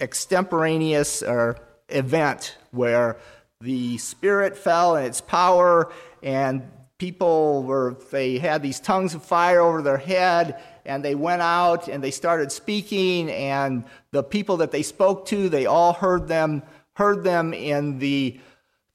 extemporaneous 0.00 1.22
or 1.22 1.58
event 1.90 2.56
where 2.70 3.18
the 3.60 3.98
spirit 3.98 4.56
fell 4.56 4.96
and 4.96 5.06
its 5.06 5.20
power 5.20 5.92
and 6.22 6.62
people 6.96 7.62
were 7.62 7.98
they 8.10 8.38
had 8.38 8.62
these 8.62 8.80
tongues 8.80 9.14
of 9.14 9.22
fire 9.22 9.60
over 9.60 9.82
their 9.82 9.98
head 9.98 10.62
and 10.86 11.04
they 11.04 11.14
went 11.14 11.42
out 11.42 11.88
and 11.88 12.02
they 12.02 12.10
started 12.10 12.50
speaking 12.50 13.30
and 13.30 13.84
the 14.12 14.22
people 14.22 14.56
that 14.56 14.70
they 14.70 14.82
spoke 14.82 15.26
to 15.26 15.50
they 15.50 15.66
all 15.66 15.92
heard 15.92 16.26
them 16.26 16.62
heard 16.96 17.22
them 17.22 17.52
in 17.52 17.98
the 17.98 18.40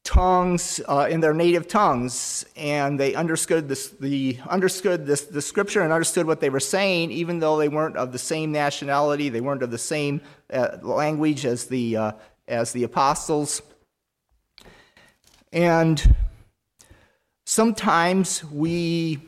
tongues, 0.02 0.80
uh, 0.88 1.06
in 1.08 1.20
their 1.20 1.32
native 1.32 1.68
tongues, 1.68 2.44
and 2.56 2.98
they 2.98 3.14
understood 3.14 3.68
this, 3.68 3.90
the 3.90 4.38
understood 4.48 5.06
this, 5.06 5.22
the 5.22 5.40
scripture 5.40 5.82
and 5.82 5.92
understood 5.92 6.26
what 6.26 6.40
they 6.40 6.50
were 6.50 6.58
saying, 6.58 7.12
even 7.12 7.38
though 7.38 7.56
they 7.56 7.68
weren't 7.68 7.96
of 7.96 8.10
the 8.10 8.18
same 8.18 8.50
nationality, 8.50 9.28
they 9.28 9.40
weren't 9.40 9.62
of 9.62 9.70
the 9.70 9.78
same 9.78 10.20
uh, 10.52 10.78
language 10.82 11.46
as 11.46 11.66
the 11.66 11.96
uh, 11.96 12.12
as 12.48 12.72
the 12.72 12.82
apostles, 12.82 13.62
and 15.52 16.16
sometimes 17.46 18.44
we. 18.44 19.20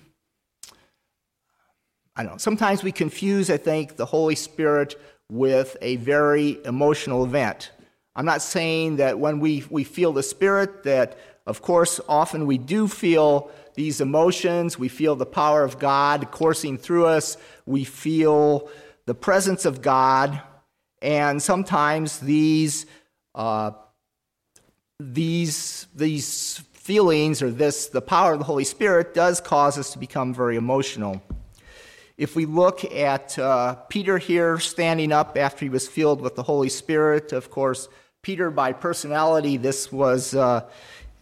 I 2.16 2.22
don't 2.22 2.32
know. 2.32 2.38
Sometimes 2.38 2.82
we 2.82 2.92
confuse, 2.92 3.50
I 3.50 3.56
think, 3.56 3.96
the 3.96 4.06
Holy 4.06 4.36
Spirit 4.36 5.00
with 5.30 5.76
a 5.80 5.96
very 5.96 6.58
emotional 6.64 7.24
event. 7.24 7.70
I'm 8.16 8.24
not 8.24 8.42
saying 8.42 8.96
that 8.96 9.18
when 9.18 9.40
we, 9.40 9.64
we 9.70 9.84
feel 9.84 10.12
the 10.12 10.22
Spirit, 10.22 10.84
that 10.84 11.18
of 11.46 11.60
course, 11.60 12.00
often 12.08 12.46
we 12.46 12.58
do 12.58 12.88
feel 12.88 13.50
these 13.74 14.00
emotions. 14.00 14.78
We 14.78 14.88
feel 14.88 15.14
the 15.16 15.26
power 15.26 15.62
of 15.62 15.78
God 15.78 16.30
coursing 16.30 16.78
through 16.78 17.06
us. 17.06 17.36
We 17.66 17.84
feel 17.84 18.70
the 19.04 19.14
presence 19.14 19.64
of 19.64 19.82
God. 19.82 20.40
And 21.02 21.42
sometimes 21.42 22.18
these, 22.20 22.86
uh, 23.34 23.72
these, 24.98 25.86
these 25.94 26.58
feelings 26.72 27.42
or 27.42 27.50
this, 27.50 27.88
the 27.88 28.00
power 28.00 28.32
of 28.32 28.38
the 28.38 28.44
Holy 28.46 28.64
Spirit 28.64 29.12
does 29.12 29.40
cause 29.40 29.76
us 29.76 29.92
to 29.92 29.98
become 29.98 30.32
very 30.32 30.56
emotional. 30.56 31.22
If 32.16 32.36
we 32.36 32.46
look 32.46 32.84
at 32.84 33.38
uh, 33.38 33.74
Peter 33.88 34.18
here 34.18 34.58
standing 34.60 35.12
up 35.12 35.36
after 35.36 35.64
he 35.64 35.68
was 35.68 35.88
filled 35.88 36.22
with 36.22 36.36
the 36.36 36.44
Holy 36.44 36.68
Spirit, 36.68 37.32
of 37.32 37.50
course, 37.50 37.88
Peter, 38.24 38.50
by 38.50 38.72
personality, 38.72 39.58
this 39.58 39.92
was, 39.92 40.34
uh, 40.34 40.66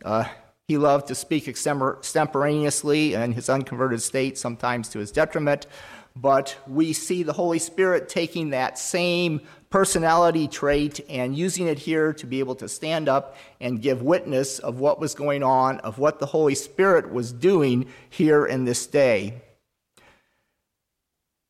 uh, 0.04 0.24
he 0.68 0.78
loved 0.78 1.08
to 1.08 1.16
speak 1.16 1.48
extemporaneously 1.48 3.14
in 3.14 3.32
his 3.32 3.48
unconverted 3.50 4.00
state, 4.00 4.38
sometimes 4.38 4.88
to 4.88 5.00
his 5.00 5.10
detriment. 5.10 5.66
But 6.14 6.56
we 6.68 6.92
see 6.92 7.24
the 7.24 7.32
Holy 7.32 7.58
Spirit 7.58 8.08
taking 8.08 8.50
that 8.50 8.78
same 8.78 9.40
personality 9.68 10.46
trait 10.46 11.00
and 11.08 11.36
using 11.36 11.66
it 11.66 11.80
here 11.80 12.12
to 12.12 12.26
be 12.26 12.38
able 12.38 12.54
to 12.56 12.68
stand 12.68 13.08
up 13.08 13.36
and 13.60 13.82
give 13.82 14.02
witness 14.02 14.60
of 14.60 14.78
what 14.78 15.00
was 15.00 15.16
going 15.16 15.42
on, 15.42 15.80
of 15.80 15.98
what 15.98 16.20
the 16.20 16.26
Holy 16.26 16.54
Spirit 16.54 17.12
was 17.12 17.32
doing 17.32 17.86
here 18.10 18.46
in 18.46 18.64
this 18.64 18.86
day. 18.86 19.42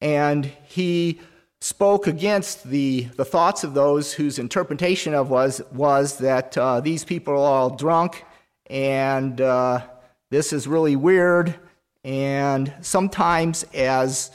And 0.00 0.50
he 0.64 1.20
spoke 1.62 2.08
against 2.08 2.64
the, 2.68 3.02
the 3.16 3.24
thoughts 3.24 3.62
of 3.62 3.72
those 3.72 4.12
whose 4.12 4.40
interpretation 4.40 5.14
of 5.14 5.30
was 5.30 5.62
was 5.70 6.18
that 6.18 6.58
uh, 6.58 6.80
these 6.80 7.04
people 7.04 7.34
are 7.34 7.36
all 7.36 7.70
drunk 7.70 8.24
and 8.68 9.40
uh, 9.40 9.80
this 10.28 10.52
is 10.52 10.66
really 10.66 10.96
weird. 10.96 11.54
And 12.02 12.74
sometimes 12.80 13.62
as 13.74 14.32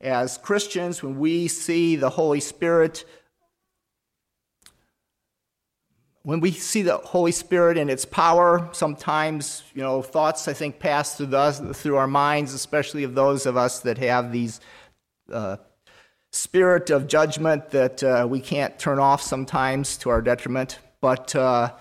as 0.00 0.38
Christians 0.38 1.02
when 1.02 1.18
we 1.18 1.48
see 1.48 1.96
the 1.96 2.08
Holy 2.08 2.40
Spirit 2.40 3.04
when 6.22 6.40
we 6.40 6.50
see 6.50 6.80
the 6.80 6.96
Holy 6.96 7.32
Spirit 7.32 7.76
and 7.76 7.90
its 7.90 8.06
power, 8.06 8.70
sometimes 8.72 9.64
you 9.74 9.82
know 9.82 10.00
thoughts 10.00 10.48
I 10.48 10.54
think 10.54 10.78
pass 10.78 11.14
through 11.16 11.36
us 11.36 11.60
through 11.78 11.96
our 11.96 12.08
minds, 12.08 12.54
especially 12.54 13.04
of 13.04 13.14
those 13.14 13.44
of 13.44 13.58
us 13.58 13.80
that 13.80 13.98
have 13.98 14.32
these 14.32 14.60
uh, 15.30 15.58
spirit 16.30 16.90
of 16.90 17.06
judgment 17.06 17.70
that 17.70 18.02
uh, 18.02 18.26
we 18.28 18.40
can't 18.40 18.78
turn 18.78 18.98
off 18.98 19.22
sometimes 19.22 19.96
to 19.98 20.10
our 20.10 20.22
detriment. 20.22 20.78
But 21.00 21.34
uh, 21.34 21.72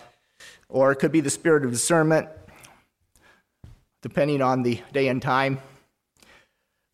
or 0.69 0.91
it 0.91 0.97
could 0.97 1.11
be 1.11 1.21
the 1.21 1.29
spirit 1.29 1.65
of 1.65 1.71
discernment, 1.71 2.29
depending 4.01 4.41
on 4.41 4.63
the 4.63 4.81
day 4.93 5.07
and 5.07 5.21
time. 5.21 5.59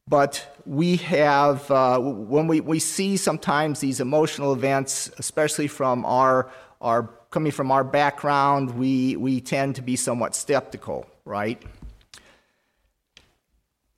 But 0.08 0.56
we 0.66 0.98
have, 0.98 1.70
uh, 1.70 2.00
when 2.00 2.48
we, 2.48 2.62
we 2.62 2.80
see 2.80 3.18
sometimes 3.18 3.80
these 3.80 4.00
emotional 4.00 4.54
events, 4.54 5.12
especially 5.18 5.68
from 5.68 6.06
our, 6.06 6.50
our 6.80 7.10
coming 7.32 7.52
from 7.52 7.72
our 7.72 7.84
background, 7.84 8.78
we, 8.78 9.16
we 9.16 9.42
tend 9.42 9.76
to 9.76 9.82
be 9.82 9.96
somewhat 9.96 10.36
skeptical, 10.36 11.06
right? 11.26 11.62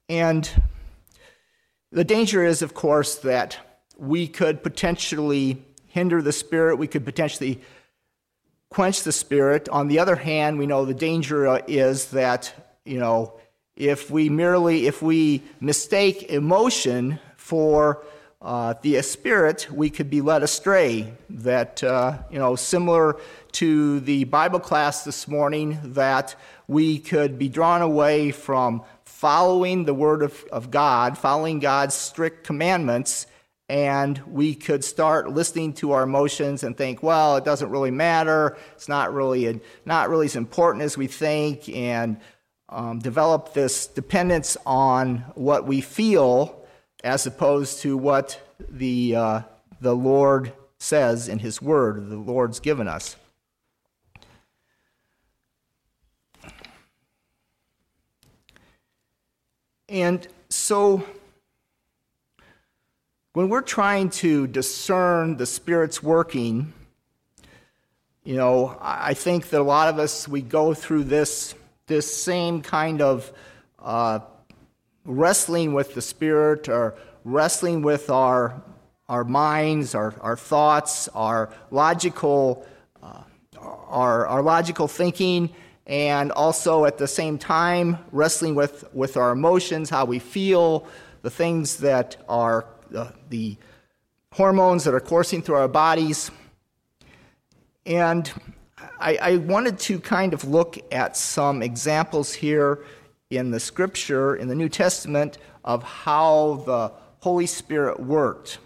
And 0.09 0.49
the 1.91 2.03
danger 2.03 2.43
is, 2.43 2.61
of 2.61 2.73
course, 2.73 3.15
that 3.15 3.57
we 3.97 4.27
could 4.27 4.63
potentially 4.63 5.63
hinder 5.87 6.21
the 6.21 6.31
Spirit, 6.31 6.77
we 6.77 6.87
could 6.87 7.05
potentially 7.05 7.61
quench 8.69 9.03
the 9.03 9.11
Spirit. 9.11 9.69
On 9.69 9.87
the 9.87 9.99
other 9.99 10.15
hand, 10.15 10.59
we 10.59 10.67
know 10.67 10.85
the 10.85 10.93
danger 10.93 11.47
uh, 11.47 11.61
is 11.67 12.11
that, 12.11 12.53
you 12.85 12.99
know, 12.99 13.33
if 13.75 14.11
we 14.11 14.29
merely, 14.29 14.87
if 14.87 15.01
we 15.01 15.43
mistake 15.61 16.23
emotion 16.23 17.19
for 17.35 18.03
uh, 18.41 18.73
the 18.81 19.01
Spirit, 19.01 19.67
we 19.71 19.89
could 19.89 20.09
be 20.09 20.21
led 20.21 20.43
astray. 20.43 21.13
That, 21.29 21.83
uh, 21.83 22.17
you 22.29 22.37
know, 22.37 22.55
similar 22.55 23.17
to 23.53 23.99
the 24.01 24.25
Bible 24.25 24.59
class 24.59 25.03
this 25.03 25.27
morning, 25.27 25.79
that 25.93 26.35
we 26.67 26.99
could 26.99 27.39
be 27.39 27.49
drawn 27.49 27.81
away 27.81 28.31
from 28.31 28.83
following 29.07 29.85
the 29.85 29.93
Word 29.93 30.21
of, 30.21 30.43
of 30.51 30.69
God, 30.69 31.17
following 31.17 31.59
God's 31.59 31.95
strict 31.95 32.43
commandments, 32.43 33.25
and 33.69 34.21
we 34.27 34.53
could 34.53 34.83
start 34.83 35.31
listening 35.31 35.73
to 35.73 35.93
our 35.93 36.03
emotions 36.03 36.63
and 36.63 36.77
think, 36.77 37.01
well, 37.01 37.37
it 37.37 37.43
doesn't 37.43 37.69
really 37.69 37.89
matter. 37.89 38.57
It's 38.73 38.87
not 38.87 39.13
really, 39.13 39.59
not 39.85 40.09
really 40.09 40.25
as 40.25 40.35
important 40.35 40.83
as 40.83 40.97
we 40.97 41.07
think, 41.07 41.67
and 41.69 42.19
um, 42.69 42.99
develop 42.99 43.53
this 43.53 43.87
dependence 43.87 44.57
on 44.65 45.19
what 45.35 45.65
we 45.65 45.81
feel 45.81 46.65
as 47.03 47.25
opposed 47.25 47.79
to 47.79 47.97
what 47.97 48.39
the, 48.69 49.15
uh, 49.15 49.41
the 49.81 49.95
Lord 49.95 50.53
says 50.77 51.27
in 51.27 51.39
His 51.39 51.61
Word, 51.61 52.09
the 52.09 52.17
Lord's 52.17 52.59
given 52.59 52.87
us. 52.87 53.15
And 59.89 60.27
so, 60.49 61.01
when 63.31 63.47
we're 63.47 63.61
trying 63.61 64.09
to 64.09 64.45
discern 64.45 65.37
the 65.37 65.45
Spirit's 65.45 66.03
working, 66.03 66.73
you 68.25 68.35
know, 68.35 68.77
I 68.81 69.13
think 69.13 69.47
that 69.49 69.61
a 69.61 69.63
lot 69.63 69.87
of 69.87 69.97
us, 69.97 70.27
we 70.27 70.41
go 70.41 70.73
through 70.73 71.05
this, 71.05 71.55
this 71.85 72.13
same 72.13 72.61
kind 72.61 73.01
of 73.01 73.31
uh, 73.79 74.19
wrestling 75.05 75.73
with 75.73 75.93
the 75.93 76.01
Spirit 76.01 76.67
or 76.67 76.95
wrestling 77.23 77.81
with 77.81 78.09
our, 78.09 78.61
our 79.07 79.23
minds, 79.23 79.95
our, 79.95 80.13
our 80.19 80.35
thoughts, 80.35 81.07
our 81.09 81.49
logical, 81.71 82.67
uh, 83.01 83.21
our, 83.57 84.27
our 84.27 84.41
logical 84.41 84.89
thinking 84.89 85.49
and 85.87 86.31
also 86.33 86.85
at 86.85 86.97
the 86.97 87.07
same 87.07 87.37
time 87.37 87.97
wrestling 88.11 88.53
with, 88.55 88.93
with 88.93 89.17
our 89.17 89.31
emotions, 89.31 89.89
how 89.89 90.05
we 90.05 90.19
feel, 90.19 90.85
the 91.21 91.29
things 91.29 91.77
that 91.77 92.17
are 92.29 92.65
uh, 92.95 93.09
the 93.29 93.57
hormones 94.33 94.83
that 94.83 94.93
are 94.93 94.99
coursing 94.99 95.41
through 95.41 95.55
our 95.55 95.67
bodies. 95.67 96.29
And 97.85 98.31
I, 98.99 99.17
I, 99.21 99.35
wanted 99.37 99.79
to 99.79 99.99
kind 99.99 100.33
of 100.33 100.43
look 100.43 100.77
at 100.91 101.17
some 101.17 101.61
examples 101.61 102.33
here 102.33 102.83
in 103.29 103.51
the 103.51 103.59
scripture, 103.59 104.35
in 104.35 104.47
the 104.47 104.55
New 104.55 104.69
Testament, 104.69 105.37
of 105.63 105.83
how 105.83 106.63
the 106.65 106.91
Holy 107.19 107.45
Spirit 107.45 107.99
worked. 107.99 108.59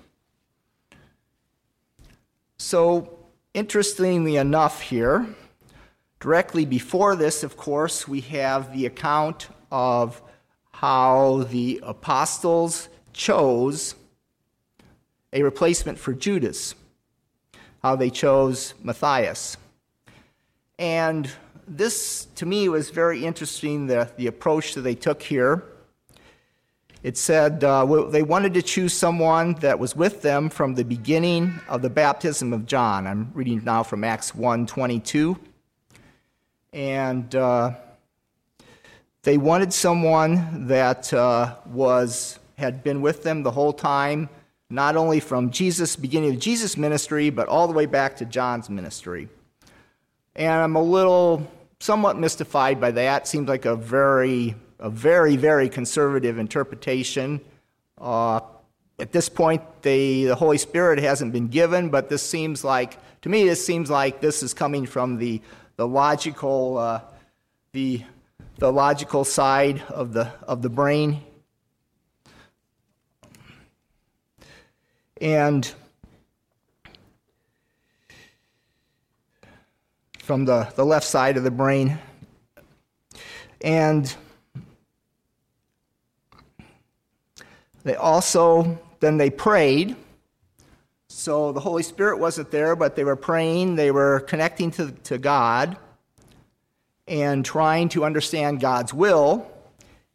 So, 2.58 3.18
interestingly 3.54 4.36
enough, 4.36 4.82
here, 4.82 5.28
Directly 6.22 6.66
before 6.66 7.16
this, 7.16 7.42
of 7.42 7.58
course, 7.58 8.08
we 8.08 8.22
have 8.22 8.72
the 8.74 8.86
account 8.86 9.48
of 9.72 10.22
how 10.72 11.48
the 11.50 11.80
apostles 11.82 12.90
chose 13.12 13.96
a 15.34 15.42
replacement 15.42 15.98
for 15.98 16.14
Judas, 16.14 16.76
how 17.82 17.96
they 17.96 18.12
chose 18.12 18.76
Matthias. 18.84 19.58
And 20.78 21.28
this, 21.68 22.28
to 22.36 22.46
me, 22.46 22.70
was 22.70 22.92
very 22.92 23.26
interesting, 23.26 23.88
the, 23.88 24.08
the 24.16 24.28
approach 24.28 24.76
that 24.76 24.82
they 24.82 24.96
took 24.96 25.24
here. 25.24 25.64
It 27.02 27.18
said 27.18 27.64
uh, 27.64 27.84
they 28.10 28.22
wanted 28.22 28.54
to 28.54 28.62
choose 28.62 28.94
someone 28.94 29.56
that 29.56 29.80
was 29.80 29.96
with 29.96 30.22
them 30.22 30.50
from 30.50 30.76
the 30.76 30.86
beginning 30.86 31.60
of 31.68 31.82
the 31.82 31.90
baptism 31.90 32.54
of 32.54 32.68
John. 32.68 33.08
I'm 33.08 33.32
reading 33.34 33.64
now 33.64 33.82
from 33.82 34.04
Acts 34.04 34.36
1 34.36 34.68
22 34.68 35.40
and 36.74 37.34
uh, 37.36 37.72
they 39.24 39.38
wanted 39.38 39.74
someone 39.74 40.68
that 40.68 41.14
uh, 41.14 41.56
was 41.68 42.40
had 42.58 42.84
been 42.84 43.02
with 43.02 43.24
them 43.24 43.44
the 43.44 43.52
whole 43.52 43.74
time, 43.74 44.30
not 44.70 44.96
only 44.96 45.20
from 45.20 45.50
Jesus 45.50 45.96
beginning 45.96 46.34
of 46.34 46.40
Jesus' 46.40 46.78
ministry, 46.78 47.30
but 47.30 47.48
all 47.48 47.68
the 47.68 47.74
way 47.74 47.88
back 47.88 48.18
to 48.18 48.26
John's 48.26 48.70
ministry. 48.70 49.28
And 50.36 50.54
I'm 50.54 50.76
a 50.76 50.82
little 50.82 51.46
somewhat 51.80 52.18
mystified 52.18 52.80
by 52.80 52.92
that. 52.92 53.28
Seems 53.28 53.50
like 53.50 53.66
a 53.66 53.76
very, 53.76 54.56
a 54.80 54.90
very, 54.90 55.36
very 55.36 55.70
conservative 55.70 56.38
interpretation. 56.38 57.42
Uh, 57.98 58.40
at 59.00 59.12
this 59.12 59.28
point, 59.28 59.62
they, 59.82 60.26
the 60.26 60.36
Holy 60.36 60.60
Spirit 60.60 61.00
hasn't 61.00 61.34
been 61.34 61.48
given, 61.48 61.90
but 61.90 62.08
this 62.08 62.22
seems 62.22 62.64
like, 62.64 62.98
to 63.24 63.30
me, 63.30 63.44
this 63.44 63.66
seems 63.66 63.90
like 63.90 64.22
this 64.22 64.44
is 64.44 64.54
coming 64.54 64.86
from 64.86 65.18
the 65.18 65.42
the 65.76 65.88
logical, 65.88 66.78
uh, 66.78 67.02
the, 67.72 68.04
the 68.58 68.72
logical 68.72 69.24
side 69.24 69.82
of 69.90 70.14
the, 70.14 70.32
of 70.48 70.62
the 70.62 70.70
brain. 70.70 71.24
And 75.20 75.72
from 80.20 80.46
the, 80.46 80.72
the 80.76 80.86
left 80.86 81.06
side 81.06 81.38
of 81.38 81.44
the 81.44 81.52
brain. 81.52 81.98
And 83.62 84.16
they 87.84 87.96
also, 87.96 88.80
then 89.00 89.18
they 89.18 89.30
prayed 89.30 89.96
so 91.22 91.52
the 91.52 91.60
Holy 91.60 91.84
Spirit 91.84 92.18
wasn't 92.18 92.50
there, 92.50 92.76
but 92.76 92.96
they 92.96 93.04
were 93.04 93.16
praying, 93.16 93.76
they 93.76 93.92
were 93.92 94.22
connecting 94.22 94.72
to, 94.72 94.90
to 95.04 95.20
God 95.20 95.78
and 97.08 97.46
trying 97.46 97.90
to 97.90 98.04
understand 98.06 98.60
God's 98.60 98.92
will 98.92 99.48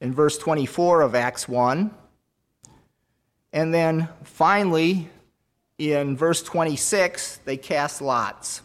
in 0.01 0.13
verse 0.13 0.37
24 0.37 1.03
of 1.03 1.15
Acts 1.15 1.49
1. 1.49 1.93
And 3.53 3.73
then 3.73 4.09
finally, 4.25 5.09
in 5.79 6.17
verse 6.17 6.43
26, 6.43 7.37
they 7.45 7.57
cast 7.57 8.03
lots. 8.03 8.63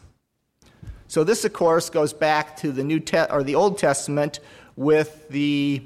So 1.08 1.24
this, 1.24 1.46
of 1.46 1.54
course, 1.54 1.92
goes 1.92 2.12
back 2.12 2.58
to 2.58 2.72
the 2.72 2.84
New 2.84 3.00
Te- 3.00 3.30
or 3.30 3.44
the 3.44 3.54
Old 3.54 3.78
Testament 3.78 4.40
with 4.76 5.30
the 5.30 5.84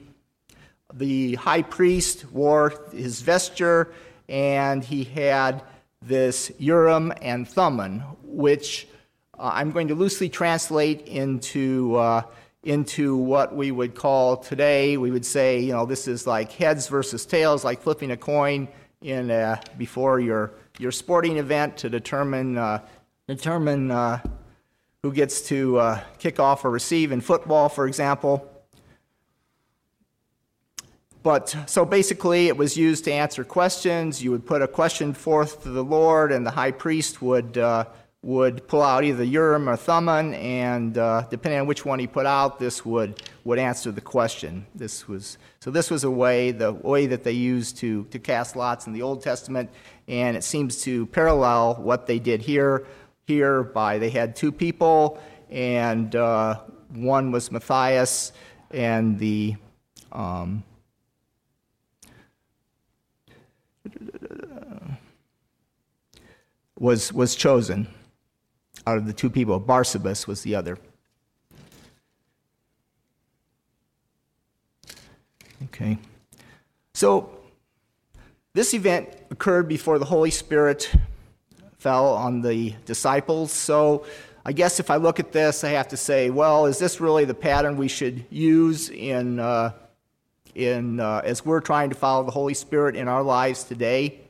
the 0.94 1.36
high 1.36 1.64
priest 1.64 2.32
wore 2.32 2.82
his 2.94 3.20
vesture 3.20 3.92
and 4.30 4.82
he 4.82 5.04
had 5.04 5.62
this 6.08 6.52
Urim 6.60 7.12
and 7.22 7.48
Thummim, 7.48 8.02
which 8.24 8.88
uh, 9.38 9.52
I'm 9.54 9.72
going 9.72 9.88
to 9.88 9.96
loosely 9.96 10.30
translate 10.30 11.08
into, 11.08 11.96
uh, 11.96 12.22
into 12.64 13.18
what 13.18 13.56
we 13.56 13.72
would 13.72 13.96
call 13.96 14.38
today, 14.38 14.98
we 14.98 15.12
would 15.12 15.26
say, 15.26 15.60
you 15.60 15.74
know, 15.74 15.86
this 15.86 16.08
is 16.08 16.28
like 16.28 16.52
heads 16.52 16.88
versus 16.88 17.26
tails, 17.26 17.64
like 17.64 17.82
flipping 17.82 18.12
a 18.12 18.18
coin 18.18 18.68
in 19.02 19.32
a, 19.32 19.60
before 19.78 20.20
your, 20.20 20.52
your 20.80 20.92
sporting 20.92 21.38
event 21.38 21.78
to 21.78 21.90
determine, 21.90 22.58
uh, 22.58 22.80
determine 23.28 23.92
uh, 23.92 24.20
who 25.04 25.12
gets 25.12 25.42
to 25.42 25.78
uh, 25.78 26.02
kick 26.20 26.40
off 26.40 26.66
or 26.66 26.72
receive 26.72 27.12
in 27.12 27.22
football, 27.22 27.70
for 27.70 27.88
example. 27.88 28.52
But 31.26 31.56
so 31.66 31.86
basically, 31.86 32.50
it 32.50 32.56
was 32.56 32.78
used 32.78 33.06
to 33.06 33.12
answer 33.12 33.44
questions. 33.44 34.24
You 34.24 34.30
would 34.30 34.46
put 34.46 34.62
a 34.62 34.68
question 34.68 35.12
forth 35.12 35.64
to 35.64 35.70
the 35.70 35.84
Lord, 35.84 36.32
and 36.32 36.46
the 36.46 36.52
high 36.52 36.70
priest 36.70 37.20
would, 37.20 37.58
uh, 37.58 37.86
would 38.22 38.68
pull 38.68 38.84
out 38.84 39.04
either 39.04 39.24
Urim 39.24 39.68
or 39.68 39.76
Thummim, 39.76 40.36
and 40.36 40.96
uh, 41.00 41.24
depending 41.32 41.62
on 41.62 41.66
which 41.66 41.84
one 41.84 41.98
he 41.98 42.06
put 42.06 42.28
out, 42.28 42.60
this 42.60 42.86
would, 42.86 43.24
would 43.44 43.58
answer 43.58 43.92
the 43.92 44.02
question. 44.02 44.68
This 44.76 45.08
was, 45.08 45.40
so, 45.62 45.72
this 45.72 45.90
was 45.90 46.04
a 46.04 46.12
way, 46.12 46.52
the 46.52 46.74
way 46.74 47.08
that 47.08 47.24
they 47.24 47.32
used 47.32 47.78
to, 47.78 48.04
to 48.12 48.20
cast 48.20 48.56
lots 48.56 48.86
in 48.86 48.94
the 48.94 49.02
Old 49.02 49.24
Testament, 49.24 49.72
and 50.08 50.38
it 50.38 50.44
seems 50.44 50.84
to 50.84 51.08
parallel 51.08 51.74
what 51.78 52.06
they 52.06 52.20
did 52.20 52.44
here. 52.44 52.86
Here, 53.26 53.64
by 53.64 53.98
they 53.98 54.12
had 54.12 54.36
two 54.36 54.52
people, 54.52 55.20
and 55.50 56.16
uh, 56.16 56.60
one 56.94 57.32
was 57.32 57.52
Matthias, 57.52 58.32
and 58.70 59.18
the 59.18 59.56
um, 60.12 60.64
was 66.78 67.12
was 67.14 67.36
chosen 67.36 67.88
out 68.86 68.98
of 68.98 69.06
the 69.06 69.14
two 69.14 69.30
people. 69.30 69.60
Barsabas 69.60 70.28
was 70.28 70.42
the 70.44 70.56
other. 70.56 70.78
Okay. 75.66 75.98
So 76.94 77.38
this 78.54 78.74
event 78.74 79.10
occurred 79.32 79.68
before 79.68 80.00
the 80.00 80.06
Holy 80.06 80.32
Spirit 80.32 80.92
fell 81.78 82.14
on 82.14 82.42
the 82.42 82.74
disciples. 82.86 83.52
So 83.52 84.06
I 84.46 84.54
guess 84.54 84.80
if 84.80 84.90
I 84.90 84.98
look 84.98 85.20
at 85.20 85.32
this, 85.32 85.64
I 85.64 85.72
have 85.72 85.88
to 85.90 85.98
say, 85.98 86.30
well, 86.30 86.66
is 86.66 86.78
this 86.78 87.02
really 87.02 87.26
the 87.26 87.34
pattern 87.34 87.78
we 87.78 87.88
should 87.88 88.26
use 88.30 88.90
in, 88.90 89.40
uh, 89.40 89.72
in 90.56 91.00
uh, 91.00 91.22
as 91.24 91.46
we're 91.46 91.60
trying 91.60 91.90
to 91.90 91.96
follow 91.96 92.24
the 92.24 92.32
Holy 92.32 92.54
Spirit 92.54 92.96
in 92.96 93.08
our 93.08 93.22
lives 93.22 93.64
today? 93.64 94.22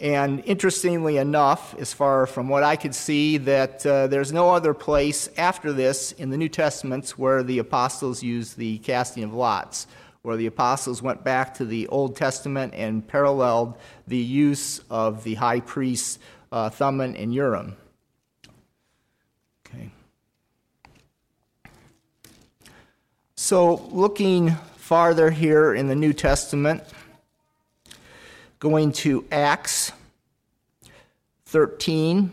And 0.00 0.42
interestingly 0.46 1.18
enough, 1.18 1.76
as 1.78 1.92
far 1.92 2.26
from 2.26 2.48
what 2.48 2.64
I 2.64 2.74
could 2.74 2.94
see, 2.94 3.36
that 3.38 3.86
uh, 3.86 4.08
there's 4.08 4.32
no 4.32 4.50
other 4.50 4.74
place 4.74 5.28
after 5.36 5.72
this 5.72 6.10
in 6.10 6.30
the 6.30 6.36
New 6.36 6.48
Testaments 6.48 7.16
where 7.16 7.44
the 7.44 7.60
apostles 7.60 8.20
use 8.20 8.54
the 8.54 8.78
casting 8.78 9.22
of 9.22 9.32
lots, 9.32 9.86
where 10.22 10.36
the 10.36 10.46
apostles 10.46 11.02
went 11.02 11.22
back 11.22 11.54
to 11.54 11.64
the 11.64 11.86
Old 11.86 12.16
Testament 12.16 12.74
and 12.74 13.06
paralleled 13.06 13.78
the 14.08 14.16
use 14.16 14.80
of 14.90 15.22
the 15.22 15.34
high 15.34 15.60
priests 15.60 16.18
uh, 16.50 16.68
Thummim 16.68 17.14
and 17.14 17.32
Urim. 17.32 17.76
So, 23.44 23.88
looking 23.90 24.52
farther 24.76 25.28
here 25.28 25.74
in 25.74 25.88
the 25.88 25.96
New 25.96 26.12
Testament, 26.12 26.84
going 28.60 28.92
to 28.92 29.24
Acts 29.32 29.90
13. 31.46 32.32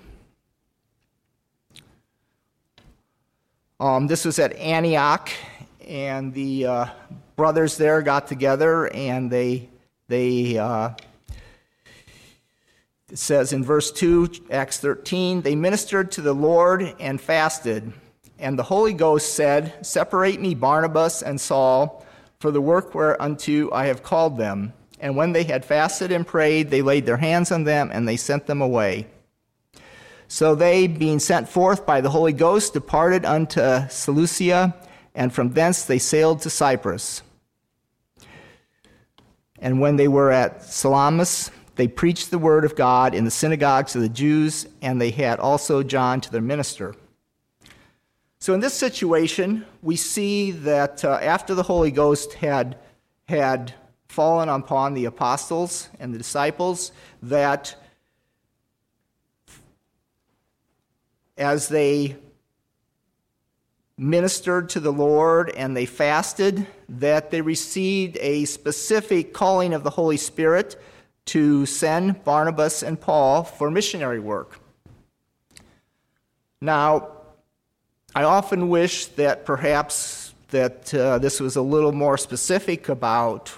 Um, 3.80 4.06
this 4.06 4.24
was 4.24 4.38
at 4.38 4.54
Antioch, 4.54 5.32
and 5.88 6.32
the 6.32 6.68
uh, 6.68 6.86
brothers 7.36 7.76
there 7.76 8.04
got 8.04 8.28
together, 8.28 8.86
and 8.94 9.32
they 9.32 9.68
they 10.10 10.60
uh, 10.60 10.92
it 13.10 13.18
says 13.18 13.52
in 13.52 13.64
verse 13.64 13.92
2, 13.92 14.30
Acts 14.52 14.80
13, 14.80 15.42
they 15.42 15.56
ministered 15.56 16.12
to 16.12 16.22
the 16.22 16.34
Lord 16.34 16.94
and 17.00 17.20
fasted. 17.20 17.94
And 18.40 18.58
the 18.58 18.64
Holy 18.64 18.94
Ghost 18.94 19.36
said, 19.36 19.86
Separate 19.86 20.40
me 20.40 20.56
Barnabas 20.56 21.22
and 21.22 21.40
Saul 21.40 22.06
for 22.40 22.52
the 22.52 22.62
work 22.62 22.96
whereunto 22.96 23.70
I 23.72 23.88
have 23.88 24.02
called 24.02 24.38
them. 24.38 24.74
And 25.02 25.16
when 25.16 25.34
they 25.34 25.44
had 25.44 25.66
fasted 25.66 26.12
and 26.12 26.26
prayed, 26.26 26.70
they 26.70 26.82
laid 26.82 27.06
their 27.06 27.18
hands 27.18 27.52
on 27.52 27.66
them 27.66 27.90
and 27.94 28.08
they 28.08 28.18
sent 28.18 28.48
them 28.48 28.62
away. 28.62 29.08
So 30.30 30.56
they, 30.56 30.88
being 30.88 31.20
sent 31.20 31.50
forth 31.50 31.86
by 31.86 32.02
the 32.02 32.12
Holy 32.12 32.34
Ghost, 32.34 32.74
departed 32.74 33.26
unto 33.26 33.88
Seleucia, 33.90 34.76
and 35.16 35.34
from 35.34 35.54
thence 35.54 35.84
they 35.84 35.98
sailed 35.98 36.42
to 36.42 36.50
Cyprus. 36.50 37.24
And 39.58 39.82
when 39.82 39.96
they 39.96 40.08
were 40.08 40.32
at 40.32 40.64
Salamis, 40.64 41.52
they 41.76 41.88
preached 41.88 42.30
the 42.30 42.38
word 42.38 42.64
of 42.64 42.76
God 42.76 43.16
in 43.16 43.26
the 43.26 43.32
synagogues 43.32 43.96
of 43.96 44.02
the 44.02 44.10
Jews, 44.10 44.68
and 44.82 45.02
they 45.02 45.12
had 45.12 45.40
also 45.40 45.82
John 45.82 46.22
to 46.22 46.32
their 46.32 46.42
minister. 46.42 46.94
So, 48.42 48.54
in 48.54 48.62
this 48.62 48.74
situation, 48.74 49.66
we 49.82 49.98
see 49.98 50.52
that 50.52 51.04
uh, 51.04 51.20
after 51.22 51.54
the 51.54 51.64
Holy 51.64 51.92
Ghost 51.92 52.36
had, 52.36 52.78
had 53.28 53.74
fallen 54.08 54.48
upon 54.48 54.94
the 54.94 55.06
apostles 55.06 55.90
and 56.00 56.14
the 56.14 56.18
disciples 56.18 56.94
that 57.22 57.76
as 61.38 61.68
they 61.68 62.16
ministered 63.98 64.70
to 64.70 64.80
the 64.80 64.94
Lord 64.94 65.50
and 65.50 65.76
they 65.76 65.86
fasted, 65.86 66.66
that 66.88 67.32
they 67.32 67.42
received 67.42 68.18
a 68.22 68.46
specific 68.46 69.34
calling 69.34 69.74
of 69.74 69.84
the 69.84 69.90
Holy 69.90 70.18
Spirit 70.18 70.82
to 71.26 71.66
send 71.66 72.24
Barnabas 72.24 72.84
and 72.84 73.00
Paul 73.00 73.44
for 73.44 73.70
missionary 73.70 74.22
work. 74.22 74.62
Now, 76.62 77.19
I 78.16 78.24
often 78.24 78.70
wish 78.70 79.06
that 79.06 79.46
perhaps 79.46 80.34
that 80.50 80.92
uh, 80.96 81.20
this 81.20 81.40
was 81.40 81.56
a 81.56 81.62
little 81.62 81.92
more 81.92 82.18
specific 82.18 82.90
about 82.90 83.54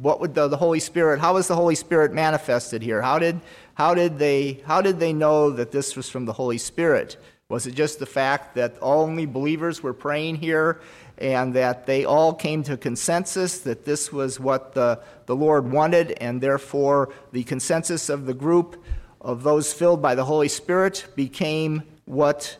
what 0.00 0.18
would 0.20 0.34
the, 0.34 0.48
the 0.48 0.56
Holy 0.56 0.80
Spirit, 0.80 1.20
how 1.20 1.34
was 1.34 1.48
the 1.48 1.54
Holy 1.54 1.74
Spirit 1.74 2.12
manifested 2.12 2.80
here? 2.80 3.02
How 3.02 3.18
did, 3.18 3.40
how, 3.74 3.94
did 3.94 4.18
they, 4.18 4.62
how 4.64 4.80
did 4.80 4.98
they 4.98 5.12
know 5.12 5.50
that 5.50 5.72
this 5.72 5.94
was 5.94 6.08
from 6.08 6.24
the 6.24 6.32
Holy 6.32 6.56
Spirit? 6.56 7.18
Was 7.50 7.66
it 7.66 7.74
just 7.74 7.98
the 7.98 8.06
fact 8.06 8.54
that 8.54 8.76
only 8.80 9.26
believers 9.26 9.82
were 9.82 9.92
praying 9.92 10.36
here 10.36 10.80
and 11.18 11.52
that 11.52 11.84
they 11.84 12.06
all 12.06 12.32
came 12.32 12.62
to 12.62 12.78
consensus 12.78 13.58
that 13.60 13.84
this 13.84 14.10
was 14.10 14.40
what 14.40 14.72
the, 14.72 15.00
the 15.26 15.36
Lord 15.36 15.70
wanted, 15.70 16.12
and 16.12 16.40
therefore 16.40 17.12
the 17.32 17.44
consensus 17.44 18.08
of 18.08 18.24
the 18.24 18.32
group 18.32 18.82
of 19.20 19.42
those 19.42 19.70
filled 19.70 20.00
by 20.00 20.14
the 20.14 20.24
Holy 20.24 20.48
Spirit 20.48 21.06
became 21.14 21.82
what, 22.06 22.56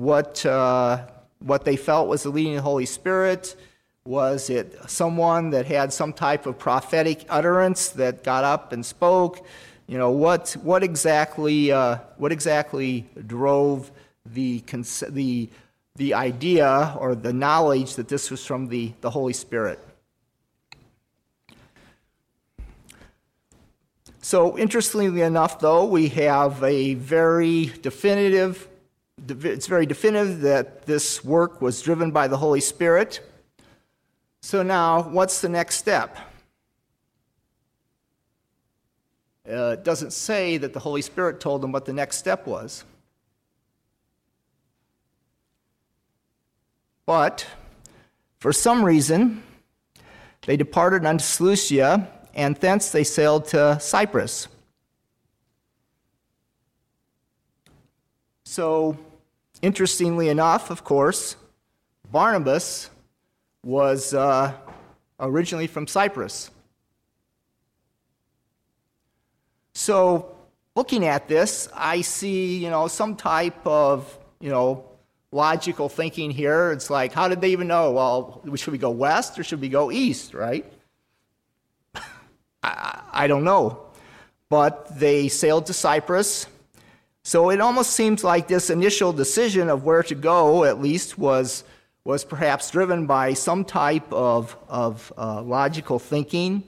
what, 0.00 0.46
uh, 0.46 1.06
what 1.40 1.66
they 1.66 1.76
felt 1.76 2.08
was 2.08 2.22
the 2.22 2.30
leading 2.30 2.54
of 2.54 2.56
the 2.56 2.62
Holy 2.62 2.86
Spirit? 2.86 3.54
Was 4.06 4.48
it 4.48 4.74
someone 4.88 5.50
that 5.50 5.66
had 5.66 5.92
some 5.92 6.14
type 6.14 6.46
of 6.46 6.58
prophetic 6.58 7.26
utterance 7.28 7.90
that 7.90 8.24
got 8.24 8.42
up 8.42 8.72
and 8.72 8.84
spoke? 8.84 9.46
You 9.86 9.98
know, 9.98 10.10
what, 10.10 10.56
what, 10.62 10.82
exactly, 10.82 11.70
uh, 11.70 11.98
what 12.16 12.32
exactly 12.32 13.04
drove 13.26 13.90
the, 14.24 14.64
the, 15.10 15.50
the 15.96 16.14
idea 16.14 16.96
or 16.98 17.14
the 17.14 17.34
knowledge 17.34 17.96
that 17.96 18.08
this 18.08 18.30
was 18.30 18.46
from 18.46 18.68
the, 18.68 18.94
the 19.02 19.10
Holy 19.10 19.34
Spirit? 19.34 19.78
So, 24.22 24.56
interestingly 24.56 25.20
enough, 25.20 25.58
though, 25.58 25.84
we 25.84 26.08
have 26.08 26.64
a 26.64 26.94
very 26.94 27.66
definitive, 27.82 28.66
it's 29.28 29.66
very 29.66 29.86
definitive 29.86 30.40
that 30.40 30.86
this 30.86 31.24
work 31.24 31.60
was 31.60 31.82
driven 31.82 32.10
by 32.10 32.28
the 32.28 32.36
Holy 32.36 32.60
Spirit. 32.60 33.20
So 34.42 34.62
now, 34.62 35.02
what's 35.02 35.40
the 35.40 35.48
next 35.48 35.76
step? 35.76 36.16
Uh, 39.48 39.76
it 39.78 39.84
doesn't 39.84 40.12
say 40.12 40.56
that 40.56 40.72
the 40.72 40.78
Holy 40.78 41.02
Spirit 41.02 41.40
told 41.40 41.60
them 41.60 41.72
what 41.72 41.84
the 41.84 41.92
next 41.92 42.18
step 42.18 42.46
was. 42.46 42.84
But 47.04 47.46
for 48.38 48.52
some 48.52 48.84
reason, 48.84 49.42
they 50.46 50.56
departed 50.56 51.04
unto 51.04 51.24
Seleucia, 51.24 52.08
and 52.34 52.56
thence 52.56 52.90
they 52.92 53.04
sailed 53.04 53.46
to 53.48 53.78
Cyprus. 53.80 54.48
So, 58.44 58.96
interestingly 59.62 60.28
enough, 60.28 60.70
of 60.70 60.84
course, 60.84 61.36
Barnabas 62.10 62.90
was 63.62 64.14
uh, 64.14 64.52
originally 65.18 65.66
from 65.66 65.86
Cyprus. 65.86 66.50
So, 69.74 70.36
looking 70.74 71.04
at 71.04 71.28
this, 71.28 71.68
I 71.74 72.00
see, 72.00 72.58
you 72.58 72.70
know, 72.70 72.88
some 72.88 73.16
type 73.16 73.66
of, 73.66 74.18
you 74.40 74.50
know, 74.50 74.84
logical 75.32 75.88
thinking 75.88 76.30
here. 76.30 76.72
It's 76.72 76.90
like, 76.90 77.12
how 77.12 77.28
did 77.28 77.40
they 77.40 77.52
even 77.52 77.68
know? 77.68 77.92
Well, 77.92 78.42
should 78.56 78.72
we 78.72 78.78
go 78.78 78.90
west 78.90 79.38
or 79.38 79.44
should 79.44 79.60
we 79.60 79.68
go 79.68 79.90
east, 79.90 80.34
right? 80.34 80.70
I, 82.62 83.00
I 83.12 83.26
don't 83.26 83.44
know. 83.44 83.86
But 84.48 84.98
they 84.98 85.28
sailed 85.28 85.66
to 85.66 85.72
Cyprus. 85.72 86.46
So 87.22 87.50
it 87.50 87.60
almost 87.60 87.92
seems 87.92 88.24
like 88.24 88.48
this 88.48 88.70
initial 88.70 89.12
decision 89.12 89.68
of 89.68 89.84
where 89.84 90.02
to 90.04 90.14
go, 90.14 90.64
at 90.64 90.80
least, 90.80 91.18
was 91.18 91.64
was 92.02 92.24
perhaps 92.24 92.70
driven 92.70 93.06
by 93.06 93.34
some 93.34 93.64
type 93.64 94.10
of, 94.12 94.56
of 94.68 95.12
uh, 95.18 95.42
logical 95.42 95.98
thinking. 95.98 96.62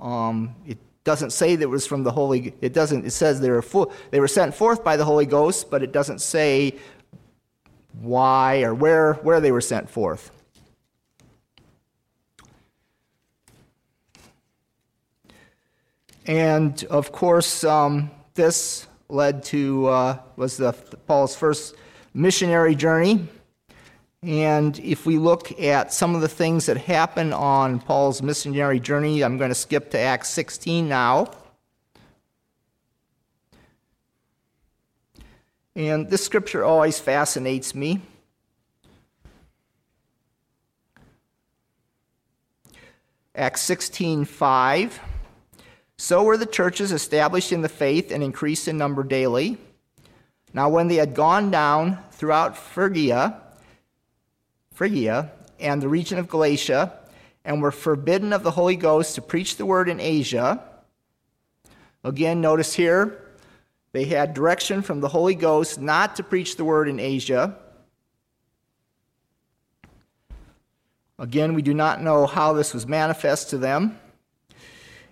Um, 0.00 0.54
it 0.64 0.78
doesn't 1.02 1.30
say 1.30 1.56
that 1.56 1.62
it 1.62 1.68
was 1.68 1.86
from 1.86 2.04
the 2.04 2.12
Holy. 2.12 2.54
It 2.60 2.72
doesn't. 2.72 3.04
It 3.04 3.10
says 3.10 3.40
they 3.40 3.50
were 3.50 3.62
full, 3.62 3.92
they 4.10 4.20
were 4.20 4.28
sent 4.28 4.54
forth 4.54 4.84
by 4.84 4.96
the 4.96 5.04
Holy 5.04 5.26
Ghost, 5.26 5.70
but 5.70 5.82
it 5.82 5.92
doesn't 5.92 6.20
say 6.20 6.76
why 8.00 8.62
or 8.62 8.74
where 8.74 9.14
where 9.14 9.40
they 9.40 9.50
were 9.50 9.60
sent 9.60 9.90
forth. 9.90 10.30
And 16.26 16.82
of 16.84 17.12
course, 17.12 17.64
um, 17.64 18.10
this 18.34 18.86
led 19.08 19.42
to 19.44 19.86
uh, 19.86 20.18
was 20.36 20.56
the 20.56 20.72
Paul's 21.06 21.36
first 21.36 21.74
missionary 22.14 22.74
journey. 22.74 23.28
And 24.22 24.78
if 24.80 25.06
we 25.06 25.18
look 25.18 25.60
at 25.60 25.92
some 25.92 26.14
of 26.14 26.20
the 26.20 26.28
things 26.28 26.66
that 26.66 26.76
happen 26.76 27.32
on 27.32 27.78
Paul's 27.78 28.22
missionary 28.22 28.80
journey, 28.80 29.22
I'm 29.22 29.38
going 29.38 29.50
to 29.50 29.54
skip 29.54 29.90
to 29.90 29.98
Acts 29.98 30.30
16 30.30 30.88
now. 30.88 31.30
And 35.76 36.08
this 36.08 36.24
scripture 36.24 36.64
always 36.64 36.98
fascinates 36.98 37.74
me. 37.74 38.00
Acts 43.34 43.60
16:5 43.68 44.98
So 45.98 46.22
were 46.24 46.36
the 46.36 46.46
churches 46.46 46.92
established 46.92 47.52
in 47.52 47.62
the 47.62 47.68
faith 47.68 48.12
and 48.12 48.22
increased 48.22 48.68
in 48.68 48.76
number 48.76 49.02
daily. 49.02 49.58
Now 50.52 50.68
when 50.68 50.88
they 50.88 50.96
had 50.96 51.14
gone 51.14 51.50
down 51.50 51.98
throughout 52.12 52.56
Phrygia, 52.56 53.40
Phrygia 54.72 55.30
and 55.58 55.82
the 55.82 55.88
region 55.88 56.18
of 56.18 56.28
Galatia 56.28 56.92
and 57.44 57.62
were 57.62 57.70
forbidden 57.70 58.32
of 58.32 58.42
the 58.42 58.50
Holy 58.50 58.76
Ghost 58.76 59.14
to 59.14 59.22
preach 59.22 59.56
the 59.56 59.64
word 59.64 59.88
in 59.88 60.00
Asia. 60.00 60.62
Again, 62.04 62.40
notice 62.40 62.74
here 62.74 63.22
they 63.92 64.04
had 64.04 64.34
direction 64.34 64.82
from 64.82 65.00
the 65.00 65.08
Holy 65.08 65.34
Ghost 65.34 65.80
not 65.80 66.16
to 66.16 66.22
preach 66.22 66.56
the 66.56 66.64
word 66.64 66.88
in 66.88 67.00
Asia. 67.00 67.56
Again, 71.18 71.54
we 71.54 71.62
do 71.62 71.72
not 71.72 72.02
know 72.02 72.26
how 72.26 72.52
this 72.52 72.74
was 72.74 72.86
manifest 72.86 73.48
to 73.50 73.58
them. 73.58 73.98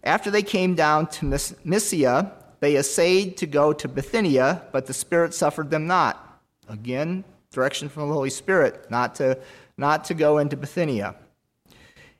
After 0.04 0.30
they 0.30 0.42
came 0.42 0.74
down 0.74 1.06
to 1.08 1.38
Mysia, 1.64 2.32
they 2.60 2.76
essayed 2.76 3.38
to 3.38 3.46
go 3.46 3.72
to 3.72 3.88
Bithynia, 3.88 4.62
but 4.70 4.86
the 4.86 4.92
Spirit 4.92 5.32
suffered 5.32 5.70
them 5.70 5.86
not. 5.86 6.40
Again, 6.68 7.24
direction 7.50 7.88
from 7.88 8.08
the 8.08 8.14
Holy 8.14 8.30
Spirit, 8.30 8.90
not 8.90 9.14
to, 9.16 9.38
not 9.78 10.04
to 10.06 10.14
go 10.14 10.38
into 10.38 10.56
Bithynia. 10.56 11.14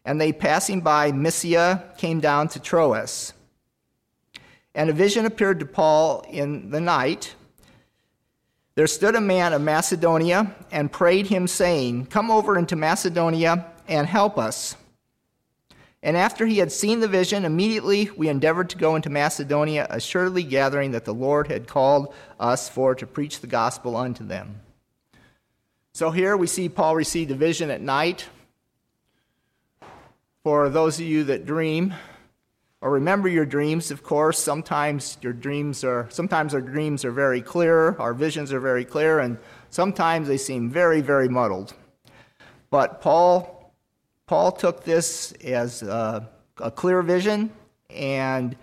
And 0.07 0.19
they, 0.19 0.33
passing 0.33 0.81
by 0.81 1.13
Mysia, 1.13 1.93
came 1.99 2.21
down 2.21 2.49
to 2.49 2.61
Troas. 2.61 3.35
And 4.75 4.91
a 4.91 4.95
vision 4.95 5.27
appeared 5.27 5.61
to 5.61 5.67
Paul 5.67 6.25
in 6.29 6.71
the 6.71 6.81
night. 6.81 7.35
There 8.75 8.87
stood 8.87 9.15
a 9.15 9.21
man 9.21 9.53
of 9.53 9.63
Macedonia 9.63 10.55
and 10.73 10.91
prayed 10.91 11.27
him, 11.27 11.47
saying, 11.47 12.07
Come 12.07 12.31
over 12.31 12.59
into 12.59 12.77
Macedonia 12.77 13.67
and 13.89 14.07
help 14.07 14.37
us. 14.37 14.77
And 16.05 16.19
after 16.19 16.45
he 16.45 16.59
had 16.59 16.71
seen 16.71 17.01
the 17.01 17.09
vision, 17.09 17.47
immediately 17.47 18.11
we 18.15 18.29
endeavored 18.29 18.69
to 18.71 18.77
go 18.77 18.95
into 18.95 19.09
Macedonia, 19.09 19.87
assuredly 19.89 20.43
gathering 20.43 20.91
that 20.91 21.07
the 21.07 21.15
Lord 21.15 21.49
had 21.49 21.67
called 21.67 22.13
us 22.39 22.69
for 22.69 22.95
to 22.95 23.07
preach 23.07 23.41
the 23.41 23.47
gospel 23.47 23.97
unto 23.97 24.23
them. 24.23 24.61
So 25.95 26.11
here 26.11 26.37
we 26.37 26.47
see 26.47 26.69
Paul 26.69 26.95
received 26.95 27.31
a 27.31 27.35
vision 27.35 27.71
at 27.71 27.81
night. 27.81 28.27
For 30.43 30.69
those 30.69 31.01
of 31.01 31.07
you 31.07 31.25
that 31.25 31.47
dream, 31.47 31.95
or 32.83 32.91
remember 32.91 33.31
your 33.31 33.47
dreams, 33.47 33.91
of 33.91 34.03
course, 34.03 34.39
sometimes 34.39 35.17
your 35.23 35.33
dreams 35.33 35.85
are 35.85 36.07
sometimes 36.11 36.53
our 36.53 36.61
dreams 36.61 37.07
are 37.07 37.13
very 37.13 37.41
clear, 37.41 37.97
our 37.99 38.13
visions 38.13 38.53
are 38.53 38.61
very 38.61 38.85
clear, 38.85 39.21
and 39.21 39.39
sometimes 39.71 40.29
they 40.29 40.37
seem 40.37 40.69
very, 40.69 41.01
very 41.01 41.31
muddled. 41.31 41.73
But 42.69 43.01
Paul 43.01 43.54
Paul 44.27 44.53
took 44.53 44.85
this 44.85 45.33
as 45.45 45.83
a, 45.83 46.29
a 46.59 46.71
clear 46.71 47.03
vision 47.03 47.51
and 47.91 48.57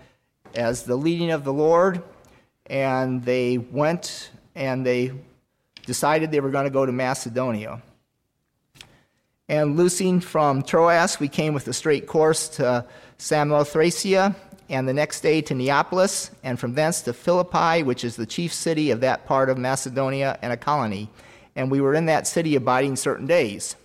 as 0.54 0.82
the 0.82 0.96
leading 0.96 1.30
of 1.30 1.44
the 1.44 1.52
Lord, 1.52 2.02
and 2.66 3.24
they 3.24 3.58
went 3.58 4.30
and 4.54 4.84
they 4.84 5.12
decided 5.86 6.30
they 6.30 6.40
were 6.40 6.50
going 6.50 6.64
to 6.64 6.70
go 6.70 6.84
to 6.84 6.92
Macedonia. 6.92 7.80
And 9.48 9.76
loosing 9.76 10.20
from 10.20 10.62
Troas, 10.62 11.20
we 11.20 11.28
came 11.28 11.54
with 11.54 11.68
a 11.68 11.72
straight 11.72 12.06
course 12.06 12.48
to 12.50 12.86
Samothracia, 13.18 14.34
and 14.68 14.88
the 14.88 14.94
next 14.94 15.20
day 15.20 15.42
to 15.42 15.54
Neapolis, 15.54 16.30
and 16.42 16.58
from 16.58 16.74
thence 16.74 17.02
to 17.02 17.12
Philippi, 17.12 17.82
which 17.82 18.04
is 18.04 18.16
the 18.16 18.26
chief 18.26 18.52
city 18.52 18.90
of 18.90 19.00
that 19.00 19.26
part 19.26 19.50
of 19.50 19.58
Macedonia 19.58 20.38
and 20.42 20.52
a 20.52 20.56
colony. 20.56 21.10
And 21.54 21.70
we 21.70 21.80
were 21.80 21.94
in 21.94 22.06
that 22.06 22.26
city 22.26 22.56
abiding 22.56 22.96
certain 22.96 23.26
days. 23.26 23.76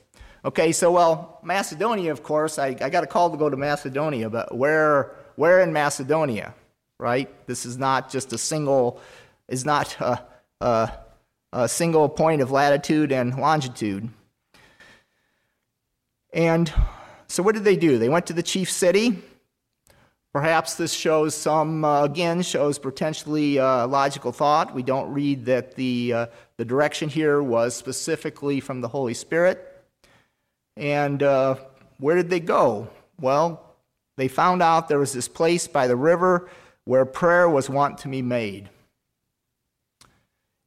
Okay, 0.47 0.71
so 0.71 0.93
well, 0.93 1.39
Macedonia, 1.43 2.09
of 2.09 2.23
course, 2.23 2.57
I, 2.57 2.67
I 2.79 2.89
got 2.89 3.03
a 3.03 3.05
call 3.05 3.29
to 3.29 3.35
go 3.35 3.49
to 3.49 3.57
Macedonia, 3.57 4.29
but 4.29 4.55
where, 4.55 5.13
where 5.35 5.59
in 5.59 5.73
Macedonia, 5.73 6.53
right? 6.97 7.29
This 7.47 7.65
is 7.65 7.77
not 7.77 8.09
just 8.09 8.31
a 8.31 8.37
single, 8.37 9.01
is 9.49 9.65
not 9.65 9.99
a, 9.99 10.23
a, 10.61 10.91
a 11.51 11.67
single 11.67 12.07
point 12.07 12.41
of 12.41 12.49
latitude 12.49 13.11
and 13.11 13.37
longitude. 13.37 14.07
And 16.31 16.73
so 17.27 17.43
what 17.43 17.53
did 17.53 17.65
they 17.65 17.75
do? 17.75 17.97
They 17.97 18.07
went 18.07 18.27
to 18.27 18.33
the 18.33 18.41
chief 18.41 18.71
city. 18.71 19.21
Perhaps 20.31 20.75
this 20.75 20.93
shows 20.93 21.35
some, 21.35 21.83
uh, 21.83 22.05
again, 22.05 22.41
shows 22.41 22.79
potentially 22.79 23.59
uh, 23.59 23.85
logical 23.87 24.31
thought. 24.31 24.73
We 24.73 24.83
don't 24.83 25.11
read 25.11 25.43
that 25.47 25.75
the, 25.75 26.13
uh, 26.13 26.25
the 26.55 26.63
direction 26.63 27.09
here 27.09 27.43
was 27.43 27.75
specifically 27.75 28.61
from 28.61 28.79
the 28.79 28.87
Holy 28.87 29.13
Spirit. 29.13 29.66
And 30.77 31.23
uh, 31.23 31.55
where 31.99 32.15
did 32.15 32.29
they 32.29 32.39
go? 32.39 32.87
Well, 33.19 33.63
they 34.15 34.27
found 34.27 34.61
out 34.61 34.87
there 34.87 34.99
was 34.99 35.13
this 35.13 35.27
place 35.27 35.67
by 35.67 35.87
the 35.87 35.95
river 35.95 36.49
where 36.85 37.05
prayer 37.05 37.49
was 37.49 37.69
wont 37.69 37.97
to 37.99 38.07
be 38.07 38.21
made. 38.21 38.69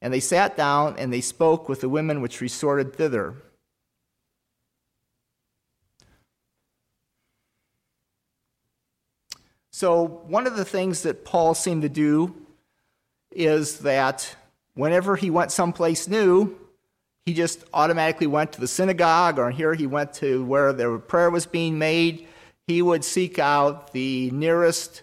And 0.03 0.13
they 0.13 0.21
sat 0.21 0.57
down 0.57 0.97
and 0.99 1.13
they 1.13 1.21
spoke 1.21 1.69
with 1.69 1.81
the 1.81 1.89
women 1.89 2.21
which 2.21 2.41
resorted 2.41 2.95
thither. 2.95 3.35
So, 9.73 10.05
one 10.27 10.47
of 10.47 10.57
the 10.57 10.65
things 10.65 11.03
that 11.03 11.25
Paul 11.25 11.55
seemed 11.55 11.83
to 11.83 11.89
do 11.89 12.35
is 13.31 13.79
that 13.79 14.37
whenever 14.75 15.17
he 15.17 15.31
went 15.31 15.53
someplace 15.53 16.07
new, 16.07 16.59
he 17.31 17.35
just 17.35 17.63
automatically 17.73 18.27
went 18.27 18.51
to 18.51 18.61
the 18.61 18.67
synagogue, 18.67 19.39
or 19.39 19.53
here 19.53 19.73
he 19.73 19.87
went 19.87 20.13
to 20.15 20.45
where 20.47 20.73
the 20.73 20.99
prayer 20.99 21.31
was 21.31 21.47
being 21.47 21.79
made. 21.79 22.27
He 22.67 22.83
would 22.83 23.05
seek 23.05 23.39
out 23.39 23.93
the 23.93 24.33
nearest, 24.33 25.03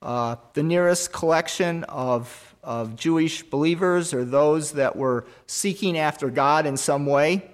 uh, 0.00 0.36
the 0.54 0.62
nearest 0.62 1.12
collection 1.12 1.84
of, 1.84 2.56
of 2.64 2.96
Jewish 2.96 3.42
believers 3.42 4.14
or 4.14 4.24
those 4.24 4.72
that 4.72 4.96
were 4.96 5.26
seeking 5.46 5.98
after 5.98 6.30
God 6.30 6.64
in 6.64 6.78
some 6.78 7.04
way. 7.04 7.50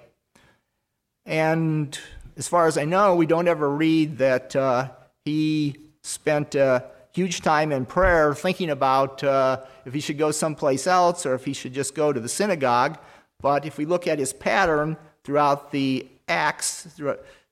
And 1.25 1.99
as 2.37 2.47
far 2.47 2.67
as 2.67 2.77
I 2.77 2.85
know, 2.85 3.17
we 3.17 3.25
don't 3.25 3.49
ever 3.49 3.69
read 3.69 4.19
that 4.19 4.55
uh, 4.55 4.91
he 5.25 5.75
spent 6.03 6.55
a 6.55 6.85
huge 7.11 7.41
time 7.41 7.73
in 7.73 7.85
prayer 7.85 8.33
thinking 8.33 8.69
about 8.69 9.25
uh, 9.25 9.59
if 9.83 9.93
he 9.93 9.99
should 9.99 10.17
go 10.17 10.31
someplace 10.31 10.87
else 10.87 11.25
or 11.25 11.33
if 11.33 11.43
he 11.43 11.51
should 11.51 11.73
just 11.73 11.93
go 11.93 12.13
to 12.13 12.21
the 12.21 12.29
synagogue. 12.29 12.97
But 13.39 13.65
if 13.65 13.77
we 13.77 13.85
look 13.85 14.07
at 14.07 14.19
his 14.19 14.33
pattern 14.33 14.97
throughout 15.23 15.71
the 15.71 16.07
Acts, 16.27 16.99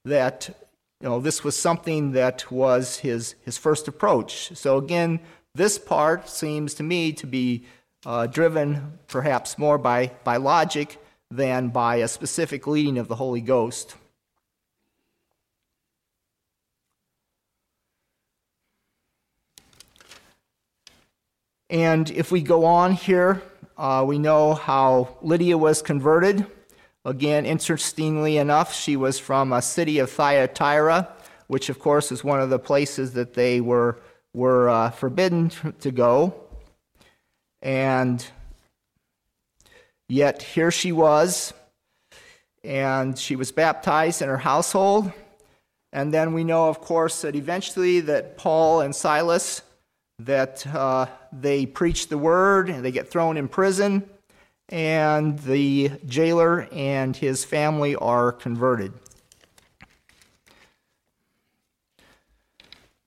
that 0.05 0.49
you 0.99 1.09
know, 1.09 1.19
this 1.19 1.43
was 1.43 1.59
something 1.59 2.13
that 2.13 2.49
was 2.49 2.97
his, 2.99 3.35
his 3.43 3.57
first 3.57 3.87
approach. 3.87 4.55
So 4.55 4.77
again, 4.77 5.19
this 5.53 5.77
part 5.77 6.29
seems 6.29 6.73
to 6.75 6.83
me 6.83 7.11
to 7.13 7.27
be 7.27 7.65
uh, 8.05 8.27
driven 8.27 8.99
perhaps 9.07 9.57
more 9.57 9.77
by, 9.77 10.11
by 10.23 10.37
logic 10.37 10.99
than 11.29 11.69
by 11.69 11.97
a 11.97 12.07
specific 12.07 12.67
leading 12.67 12.97
of 12.97 13.07
the 13.07 13.15
Holy 13.15 13.41
Ghost. 13.41 13.95
And 21.69 22.09
if 22.11 22.31
we 22.31 22.41
go 22.41 22.65
on 22.65 22.93
here, 22.93 23.41
uh, 23.77 24.03
we 24.07 24.19
know 24.19 24.53
how 24.53 25.17
Lydia 25.21 25.57
was 25.57 25.81
converted. 25.81 26.45
Again, 27.05 27.45
interestingly 27.45 28.38
enough, 28.38 28.73
she 28.73 28.95
was 28.95 29.19
from 29.19 29.51
a 29.51 29.62
city 29.62 29.99
of 29.99 30.09
Thyatira, 30.09 31.09
which, 31.47 31.69
of 31.69 31.79
course, 31.79 32.12
is 32.12 32.23
one 32.23 32.39
of 32.39 32.49
the 32.49 32.59
places 32.59 33.13
that 33.13 33.33
they 33.33 33.59
were, 33.59 33.99
were 34.33 34.69
uh, 34.69 34.91
forbidden 34.91 35.51
to 35.81 35.91
go. 35.91 36.33
And 37.62 38.25
yet, 40.07 40.41
here 40.41 40.71
she 40.71 40.91
was, 40.91 41.53
and 42.63 43.17
she 43.17 43.36
was 43.36 43.51
baptized 43.51 44.21
in 44.21 44.29
her 44.29 44.38
household. 44.38 45.12
And 45.91 46.13
then 46.13 46.33
we 46.33 46.43
know, 46.43 46.69
of 46.69 46.79
course, 46.79 47.21
that 47.21 47.36
eventually 47.36 47.99
that 48.01 48.38
Paul 48.38 48.81
and 48.81 48.95
Silas 48.95 49.62
that 50.19 50.65
uh, 50.67 51.08
they 51.32 51.65
preach 51.65 52.08
the 52.08 52.17
word 52.17 52.69
and 52.69 52.84
they 52.84 52.91
get 52.91 53.10
thrown 53.10 53.38
in 53.38 53.47
prison, 53.47 54.08
and 54.69 55.39
the 55.39 55.91
jailer 56.06 56.67
and 56.71 57.15
his 57.15 57.43
family 57.43 57.95
are 57.95 58.32
converted. 58.32 58.93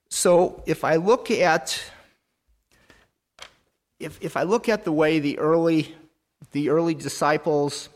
So 0.09 0.63
if 0.65 0.83
I 0.83 0.95
look 0.95 1.29
at 1.29 1.81
if, 3.99 4.21
if 4.21 4.37
I 4.37 4.43
look 4.43 4.69
at 4.69 4.83
the 4.83 4.91
way 4.91 5.19
the 5.19 5.39
early 5.39 5.95
the 6.51 6.69
early 6.69 6.93
disciples 6.93 7.89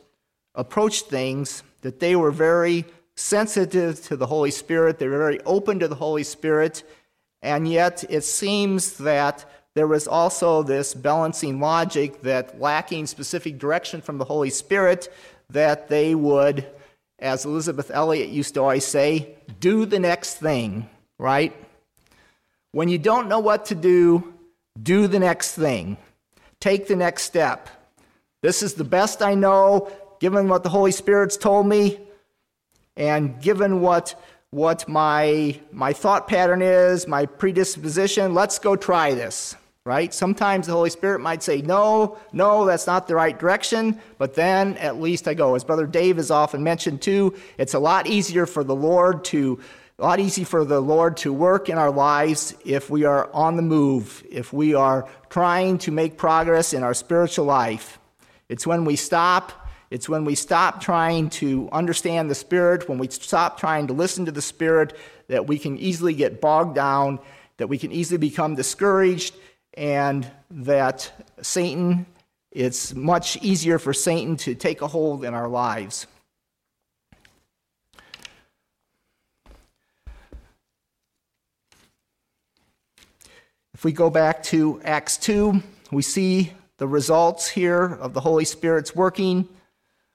approached 0.56 1.08
things, 1.08 1.64
that 1.82 2.00
they 2.00 2.16
were 2.16 2.32
very 2.32 2.86
sensitive 3.16 4.02
to 4.04 4.16
the 4.16 4.26
Holy 4.28 4.52
Spirit, 4.52 5.00
they 5.00 5.08
were 5.08 5.18
very 5.18 5.40
open 5.42 5.80
to 5.80 5.88
the 5.88 5.96
Holy 5.96 6.24
Spirit, 6.24 6.84
and 7.42 7.68
yet 7.68 8.04
it 8.10 8.24
seems 8.24 8.98
that 8.98 9.46
there 9.74 9.88
was 9.88 10.08
also 10.08 10.64
this 10.64 10.94
balancing 10.94 11.60
logic 11.60 12.22
that 12.22 12.60
lacking 12.60 13.08
specific 13.08 13.58
direction 13.58 14.02
from 14.02 14.18
the 14.18 14.26
Holy 14.26 14.50
Spirit, 14.50 15.14
that 15.50 15.88
they 15.88 16.14
would, 16.14 16.66
as 17.20 17.46
Elisabeth 17.46 17.90
Elliot 17.92 18.30
used 18.30 18.54
to 18.56 18.62
always 18.62 18.86
say, 18.86 19.36
do 19.60 19.86
the 19.86 20.00
next 20.00 20.36
thing, 20.36 20.90
right? 21.18 21.54
When 22.74 22.90
you 22.90 22.98
don't 22.98 23.30
know 23.30 23.40
what 23.40 23.66
to 23.66 23.76
do, 23.76 24.34
do 24.82 25.08
the 25.08 25.20
next 25.20 25.56
thing. 25.56 25.98
Take 26.60 26.88
the 26.88 26.96
next 26.96 27.24
step. 27.24 27.70
This 28.42 28.64
is 28.64 28.74
the 28.74 28.84
best 28.84 29.22
I 29.22 29.36
know, 29.36 29.92
given 30.20 30.48
what 30.48 30.64
the 30.64 30.70
Holy 30.70 30.92
Spirit's 30.92 31.38
told 31.38 31.68
me, 31.68 32.00
and 32.98 33.42
given 33.42 33.82
what, 33.82 34.16
what 34.52 34.86
my, 34.90 35.58
my 35.72 35.94
thought 35.94 36.28
pattern 36.28 36.62
is, 36.62 37.08
my 37.08 37.26
predisposition, 37.26 38.34
let's 38.34 38.60
go 38.60 38.76
try 38.76 39.14
this, 39.14 39.56
right? 39.86 40.14
Sometimes 40.14 40.68
the 40.68 40.74
Holy 40.74 40.90
Spirit 40.90 41.20
might 41.20 41.42
say, 41.42 41.62
no, 41.62 42.18
no, 42.34 42.66
that's 42.66 42.86
not 42.86 43.08
the 43.08 43.16
right 43.16 43.40
direction, 43.40 43.98
but 44.18 44.36
then 44.36 44.76
at 44.76 45.00
least 45.00 45.26
I 45.30 45.36
go. 45.36 45.56
As 45.56 45.64
Brother 45.64 45.88
Dave 45.88 46.18
has 46.18 46.32
often 46.32 46.64
mentioned 46.64 47.02
too, 47.02 47.34
it's 47.58 47.76
a 47.76 47.80
lot 47.80 48.08
easier 48.08 48.46
for 48.46 48.66
the 48.66 48.76
Lord 48.76 49.24
to 49.26 49.62
a 50.00 50.02
lot 50.02 50.20
easier 50.20 50.46
for 50.46 50.66
the 50.66 50.82
Lord 50.82 51.16
to 51.18 51.32
work 51.32 51.70
in 51.70 51.78
our 51.78 51.92
lives 51.92 52.56
if 52.66 52.90
we 52.90 53.06
are 53.06 53.32
on 53.34 53.56
the 53.56 53.62
move, 53.62 54.26
if 54.30 54.52
we 54.52 54.74
are 54.74 55.08
trying 55.30 55.78
to 55.78 55.92
make 55.92 56.18
progress 56.18 56.74
in 56.74 56.82
our 56.82 56.96
spiritual 56.96 57.46
life. 57.46 58.00
It's 58.50 58.66
when 58.66 58.84
we 58.84 58.96
stop, 58.96 59.61
it's 59.92 60.08
when 60.08 60.24
we 60.24 60.36
stop 60.36 60.82
trying 60.82 61.30
to 61.30 61.68
understand 61.72 62.32
the 62.32 62.36
Spirit, 62.36 62.88
when 62.88 62.98
we 62.98 63.10
stop 63.10 63.60
trying 63.60 63.88
to 63.88 63.94
listen 63.94 64.26
to 64.26 64.32
the 64.32 64.42
Spirit, 64.42 64.98
that 65.28 65.48
we 65.48 65.60
can 65.60 65.78
easily 65.78 66.14
get 66.14 66.40
bogged 66.40 66.76
down, 66.76 67.20
that 67.58 67.68
we 67.68 67.78
can 67.78 67.92
easily 67.92 68.18
become 68.18 68.56
discouraged, 68.56 69.36
and 69.74 70.26
that 70.50 71.12
Satan, 71.42 72.06
it's 72.52 72.96
much 72.96 73.36
easier 73.44 73.78
for 73.78 73.94
Satan 73.94 74.38
to 74.38 74.56
take 74.56 74.82
a 74.82 74.88
hold 74.88 75.26
in 75.26 75.34
our 75.34 75.50
lives. 75.50 76.08
If 83.74 83.84
we 83.84 83.92
go 83.92 84.10
back 84.10 84.44
to 84.44 84.80
Acts 84.86 85.18
2, 85.18 85.62
we 85.92 86.02
see 86.02 86.54
the 86.78 86.88
results 86.88 87.50
here 87.50 87.84
of 87.84 88.14
the 88.14 88.22
Holy 88.22 88.46
Spirit's 88.46 88.96
working. 88.96 89.50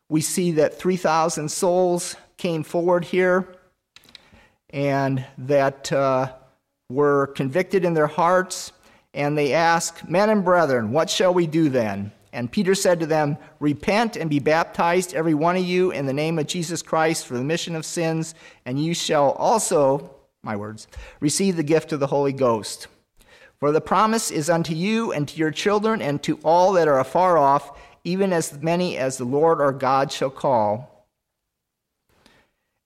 We 0.09 0.21
see 0.21 0.53
that 0.53 0.79
3,000 0.79 1.51
souls 1.51 2.17
came 2.37 2.63
forward 2.63 3.05
here 3.05 3.57
and 4.71 5.25
that 5.39 5.93
uh, 5.93 6.33
were 6.89 7.29
convicted 7.29 7.85
in 7.85 7.95
their 7.95 8.07
hearts. 8.07 8.73
And 9.15 9.37
they 9.37 9.53
ask, 9.53 10.09
Men 10.09 10.31
and 10.31 10.45
brethren, 10.45 10.93
what 10.93 11.09
shall 11.09 11.33
we 11.33 11.47
do 11.47 11.69
then? 11.69 12.13
And 12.33 12.53
Peter 12.53 12.75
said 12.75 13.01
to 13.01 13.07
them, 13.07 13.39
Repent 13.61 14.17
and 14.17 14.29
be 14.29 14.41
baptized, 14.41 15.15
every 15.15 15.33
one 15.33 15.57
of 15.57 15.65
you, 15.65 15.91
in 15.91 16.05
the 16.05 16.13
name 16.13 16.39
of 16.39 16.47
Jesus 16.47 16.83
Christ 16.83 17.27
for 17.27 17.35
the 17.35 17.41
remission 17.41 17.75
of 17.75 17.87
sins, 17.87 18.35
and 18.67 18.79
you 18.79 18.93
shall 18.93 19.31
also, 19.33 20.15
my 20.43 20.55
words, 20.55 20.87
receive 21.21 21.57
the 21.57 21.63
gift 21.63 21.93
of 21.93 22.01
the 22.01 22.09
Holy 22.09 22.35
Ghost. 22.35 22.89
For 23.59 23.73
the 23.73 23.81
promise 23.81 24.31
is 24.31 24.51
unto 24.51 24.75
you 24.75 25.13
and 25.13 25.27
to 25.29 25.39
your 25.39 25.51
children 25.51 26.03
and 26.03 26.23
to 26.25 26.39
all 26.45 26.73
that 26.75 26.89
are 26.89 26.99
afar 26.99 27.39
off, 27.39 27.71
even 28.07 28.33
as 28.33 28.63
many 28.63 28.97
as 28.97 29.19
the 29.19 29.25
Lord 29.25 29.61
our 29.61 29.73
God 29.73 30.13
shall 30.13 30.31
call. 30.31 31.09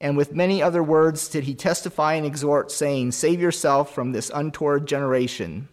And 0.00 0.16
with 0.16 0.34
many 0.34 0.62
other 0.62 0.82
words 0.82 1.28
did 1.28 1.44
he 1.44 1.54
testify 1.54 2.14
and 2.14 2.24
exhort, 2.24 2.72
saying, 2.72 3.12
Save 3.12 3.38
yourself 3.38 3.94
from 3.94 4.12
this 4.12 4.30
untoward 4.34 4.86
generation. 4.86 5.68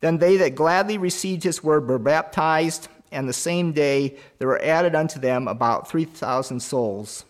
Then 0.00 0.18
they 0.18 0.36
that 0.38 0.56
gladly 0.56 0.98
received 0.98 1.44
his 1.44 1.62
word 1.62 1.86
were 1.86 2.00
baptized, 2.00 2.88
and 3.12 3.28
the 3.28 3.32
same 3.32 3.70
day 3.70 4.16
there 4.38 4.48
were 4.48 4.60
added 4.60 4.96
unto 4.96 5.20
them 5.20 5.46
about 5.46 5.88
3,000 5.88 6.58
souls. 6.58 7.24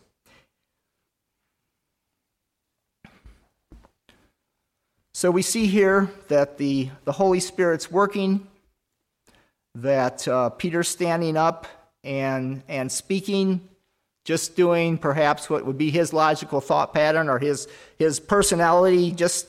So 5.12 5.30
we 5.30 5.42
see 5.42 5.66
here 5.66 6.10
that 6.28 6.56
the, 6.56 6.88
the 7.04 7.12
Holy 7.12 7.40
Spirit's 7.40 7.90
working, 7.90 8.46
that 9.76 10.26
uh, 10.26 10.50
Peter's 10.50 10.88
standing 10.88 11.36
up 11.36 11.66
and, 12.04 12.62
and 12.68 12.90
speaking, 12.90 13.60
just 14.24 14.56
doing 14.56 14.98
perhaps 14.98 15.48
what 15.48 15.64
would 15.64 15.78
be 15.78 15.90
his 15.90 16.12
logical 16.12 16.60
thought 16.60 16.92
pattern 16.92 17.28
or 17.28 17.38
his, 17.38 17.68
his 17.98 18.20
personality, 18.20 19.12
just 19.12 19.46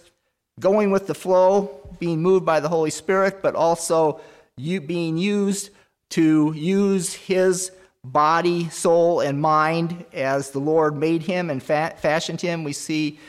going 0.59 0.91
with 0.91 1.07
the 1.07 1.15
flow, 1.15 1.79
being 1.99 2.21
moved 2.21 2.45
by 2.45 2.59
the 2.59 2.69
Holy 2.69 2.89
Spirit, 2.89 3.41
but 3.41 3.55
also 3.55 4.21
you 4.57 4.79
being 4.81 5.17
used 5.17 5.69
to 6.09 6.53
use 6.55 7.13
his 7.13 7.71
body, 8.03 8.69
soul, 8.69 9.21
and 9.21 9.41
mind 9.41 10.05
as 10.13 10.51
the 10.51 10.59
Lord 10.59 10.95
made 10.95 11.23
him 11.23 11.49
and 11.49 11.61
fa- 11.61 11.95
fashioned 11.97 12.41
him. 12.41 12.63
We 12.63 12.73
see 12.73 13.19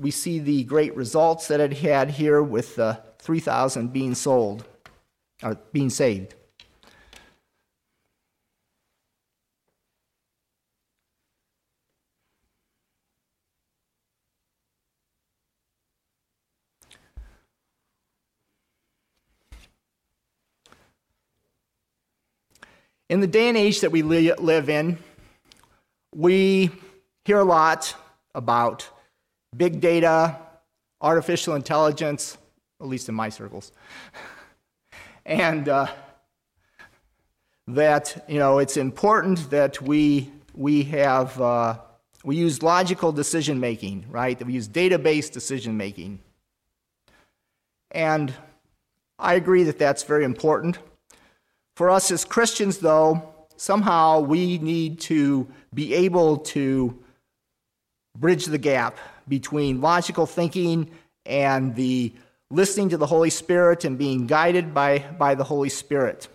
we 0.00 0.10
see 0.10 0.40
the 0.40 0.64
great 0.64 0.96
results 0.96 1.48
that 1.48 1.60
it 1.60 1.72
had 1.74 2.10
here 2.10 2.42
with 2.42 2.74
the 2.74 3.00
3,000 3.18 3.92
being 3.92 4.14
sold, 4.14 4.64
or 5.42 5.56
being 5.72 5.90
saved. 5.90 6.34
In 23.10 23.20
the 23.20 23.26
day 23.26 23.48
and 23.48 23.56
age 23.56 23.80
that 23.80 23.92
we 23.92 24.02
live 24.02 24.68
in, 24.68 24.98
we 26.14 26.70
hear 27.24 27.38
a 27.38 27.44
lot 27.44 27.94
about 28.34 28.88
big 29.56 29.80
data, 29.80 30.36
artificial 31.00 31.54
intelligence, 31.54 32.38
at 32.80 32.86
least 32.88 33.08
in 33.08 33.14
my 33.14 33.28
circles. 33.28 33.72
And 35.26 35.68
uh, 35.68 35.86
that, 37.68 38.24
you 38.28 38.38
know, 38.38 38.58
it's 38.58 38.76
important 38.76 39.50
that 39.50 39.80
we, 39.80 40.30
we 40.54 40.82
have, 40.84 41.40
uh, 41.40 41.78
we 42.24 42.36
use 42.36 42.62
logical 42.62 43.12
decision 43.12 43.58
making, 43.60 44.04
right? 44.10 44.38
That 44.38 44.46
we 44.46 44.52
use 44.52 44.68
database 44.68 45.32
decision 45.32 45.76
making. 45.76 46.20
And 47.90 48.34
I 49.18 49.34
agree 49.34 49.62
that 49.64 49.78
that's 49.78 50.02
very 50.02 50.24
important. 50.24 50.78
For 51.76 51.90
us 51.90 52.10
as 52.10 52.24
Christians, 52.24 52.78
though, 52.78 53.34
somehow 53.56 54.20
we 54.20 54.58
need 54.58 55.00
to 55.00 55.46
be 55.72 55.94
able 55.94 56.38
to 56.38 56.98
bridge 58.18 58.46
the 58.46 58.58
gap 58.58 58.98
between 59.26 59.80
logical 59.80 60.26
thinking 60.26 60.90
and 61.24 61.74
the 61.74 62.12
listening 62.54 62.88
to 62.90 62.96
the 62.96 63.06
Holy 63.06 63.30
Spirit 63.30 63.84
and 63.84 63.98
being 63.98 64.26
guided 64.26 64.72
by, 64.72 65.00
by 65.18 65.34
the 65.34 65.42
Holy 65.42 65.68
Spirit. 65.68 66.28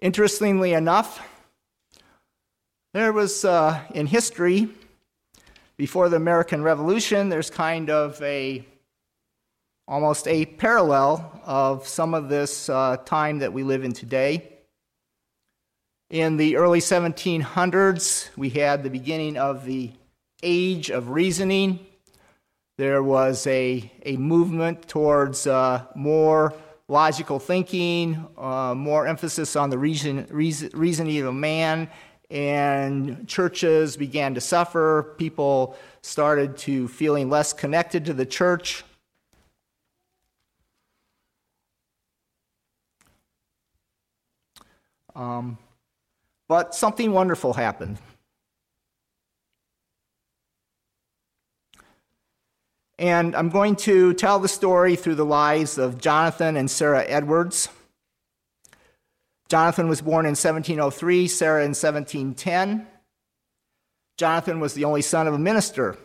Interestingly 0.00 0.74
enough, 0.74 1.26
there 2.92 3.12
was 3.12 3.44
uh, 3.44 3.80
in 3.94 4.06
history, 4.06 4.68
before 5.76 6.08
the 6.08 6.16
American 6.16 6.62
Revolution, 6.62 7.30
there's 7.30 7.50
kind 7.50 7.90
of 7.90 8.22
a 8.22 8.64
almost 9.88 10.28
a 10.28 10.46
parallel 10.46 11.40
of 11.44 11.88
some 11.88 12.14
of 12.14 12.28
this 12.28 12.68
uh, 12.68 12.96
time 13.04 13.40
that 13.40 13.52
we 13.52 13.64
live 13.64 13.82
in 13.82 13.92
today. 13.92 14.48
In 16.10 16.36
the 16.36 16.56
early 16.56 16.78
1700s, 16.78 18.28
we 18.36 18.50
had 18.50 18.82
the 18.84 18.90
beginning 18.90 19.36
of 19.36 19.64
the 19.64 19.90
age 20.42 20.90
of 20.90 21.10
reasoning. 21.10 21.80
There 22.76 23.04
was 23.04 23.46
a, 23.46 23.88
a 24.04 24.16
movement 24.16 24.88
towards 24.88 25.46
uh, 25.46 25.84
more 25.94 26.54
logical 26.88 27.38
thinking, 27.38 28.26
uh, 28.36 28.74
more 28.74 29.06
emphasis 29.06 29.54
on 29.54 29.70
the 29.70 29.78
reason, 29.78 30.26
reason, 30.28 30.70
reasoning 30.74 31.22
of 31.22 31.34
man, 31.34 31.88
and 32.30 33.28
churches 33.28 33.96
began 33.96 34.34
to 34.34 34.40
suffer. 34.40 35.14
People 35.18 35.76
started 36.02 36.56
to 36.58 36.88
feeling 36.88 37.30
less 37.30 37.52
connected 37.52 38.04
to 38.06 38.12
the 38.12 38.26
church. 38.26 38.82
Um, 45.14 45.58
but 46.48 46.74
something 46.74 47.12
wonderful 47.12 47.52
happened. 47.52 47.98
And 52.98 53.34
I'm 53.34 53.48
going 53.48 53.76
to 53.76 54.14
tell 54.14 54.38
the 54.38 54.48
story 54.48 54.96
through 54.96 55.16
the 55.16 55.24
lives 55.24 55.78
of 55.78 56.00
Jonathan 56.00 56.56
and 56.56 56.70
Sarah 56.70 57.04
Edwards, 57.06 57.68
Jonathan 59.48 59.88
was 59.88 60.00
born 60.00 60.26
in 60.26 60.30
1703, 60.30 61.28
Sarah 61.28 61.62
in 61.62 61.70
1710. 61.70 62.86
Jonathan 64.16 64.60
was 64.60 64.74
the 64.74 64.84
only 64.84 65.02
son 65.02 65.26
of 65.26 65.34
a 65.34 65.38
minister. 65.38 65.98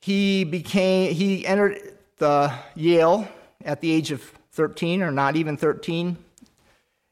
He 0.00 0.44
became 0.44 1.14
he 1.14 1.46
entered 1.46 1.98
the 2.18 2.52
Yale 2.74 3.28
at 3.64 3.80
the 3.80 3.90
age 3.90 4.10
of 4.12 4.22
13 4.52 5.02
or 5.02 5.10
not 5.10 5.36
even 5.36 5.56
13 5.56 6.16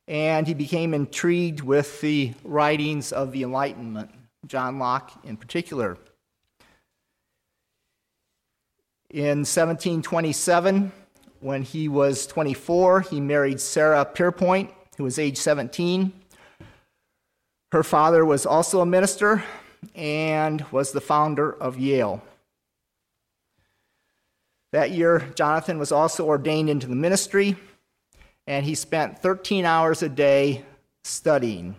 and 0.09 0.47
he 0.47 0.55
became 0.55 0.95
intrigued 0.95 1.61
with 1.61 2.01
the 2.01 2.35
writings 2.45 3.13
of 3.13 3.33
the 3.33 3.43
Enlightenment, 3.43 4.11
John 4.47 4.79
Locke 4.79 5.13
in 5.25 5.37
particular. 5.37 5.97
In 9.11 9.41
1727, 9.41 10.91
when 11.41 11.63
he 11.63 11.89
was 11.89 12.27
24, 12.27 13.03
he 13.03 13.21
married 13.21 13.61
Sarah 13.61 14.05
Pierpont, 14.05 14.71
who 14.97 15.05
was 15.05 15.19
age 15.19 15.37
17. 15.37 16.13
Her 17.73 17.83
father 17.83 18.25
was 18.25 18.47
also 18.47 18.81
a 18.81 18.87
minister 18.87 19.43
and 19.95 20.65
was 20.71 20.93
the 20.93 21.01
founder 21.01 21.53
of 21.53 21.79
Yale. 21.79 22.23
That 24.73 24.93
year, 24.93 25.31
Jonathan 25.35 25.79
was 25.79 25.93
also 25.93 26.27
ordained 26.27 26.71
into 26.71 26.87
the 26.87 26.95
ministry, 26.95 27.57
and 28.47 28.65
he 28.65 28.75
spent 28.75 29.19
13 29.19 29.67
hours 29.67 30.03
a 30.03 30.09
day 30.09 30.65
studying. 31.05 31.77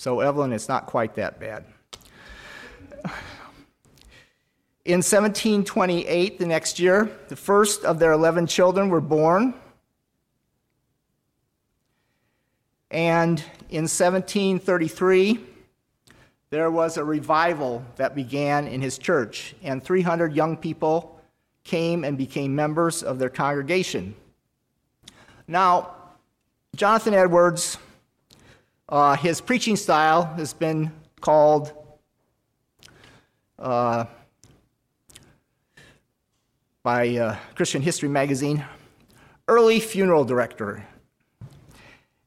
So, 0.00 0.20
Evelyn, 0.20 0.54
it's 0.54 0.66
not 0.66 0.86
quite 0.86 1.16
that 1.16 1.38
bad. 1.38 1.62
In 4.86 5.00
1728, 5.02 6.38
the 6.38 6.46
next 6.46 6.80
year, 6.80 7.10
the 7.28 7.36
first 7.36 7.84
of 7.84 7.98
their 7.98 8.12
11 8.12 8.46
children 8.46 8.88
were 8.88 9.02
born. 9.02 9.52
And 12.90 13.40
in 13.68 13.82
1733, 13.82 15.38
there 16.48 16.70
was 16.70 16.96
a 16.96 17.04
revival 17.04 17.84
that 17.96 18.14
began 18.14 18.68
in 18.68 18.80
his 18.80 18.96
church, 18.96 19.54
and 19.62 19.84
300 19.84 20.34
young 20.34 20.56
people 20.56 21.20
came 21.62 22.04
and 22.04 22.16
became 22.16 22.56
members 22.56 23.02
of 23.02 23.18
their 23.18 23.28
congregation. 23.28 24.14
Now, 25.46 25.94
Jonathan 26.74 27.12
Edwards, 27.12 27.76
uh, 28.90 29.16
his 29.16 29.40
preaching 29.40 29.76
style 29.76 30.24
has 30.34 30.52
been 30.52 30.90
called 31.20 31.72
uh, 33.58 34.04
by 36.82 37.16
uh, 37.16 37.36
Christian 37.54 37.82
History 37.82 38.08
magazine, 38.08 38.64
early 39.46 39.78
funeral 39.78 40.24
director. 40.24 40.86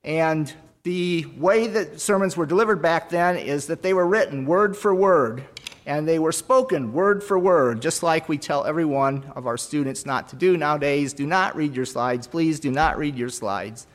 And 0.03 0.53
the 0.83 1.25
way 1.37 1.67
that 1.67 1.99
sermons 1.99 2.37
were 2.37 2.45
delivered 2.45 2.81
back 2.81 3.09
then 3.09 3.37
is 3.37 3.67
that 3.67 3.81
they 3.81 3.93
were 3.93 4.07
written 4.07 4.45
word 4.45 4.77
for 4.77 4.93
word 4.93 5.43
and 5.85 6.07
they 6.07 6.19
were 6.19 6.31
spoken 6.31 6.93
word 6.93 7.21
for 7.21 7.37
word, 7.37 7.81
just 7.81 8.03
like 8.03 8.29
we 8.29 8.37
tell 8.37 8.63
every 8.65 8.85
one 8.85 9.25
of 9.35 9.47
our 9.47 9.57
students 9.57 10.05
not 10.05 10.29
to 10.29 10.37
do 10.37 10.55
nowadays. 10.55 11.11
Do 11.11 11.25
not 11.25 11.57
read 11.57 11.75
your 11.75 11.85
slides. 11.85 12.25
Please 12.25 12.59
do 12.59 12.71
not 12.71 12.97
read 12.97 13.17
your 13.17 13.29
slides. 13.29 13.87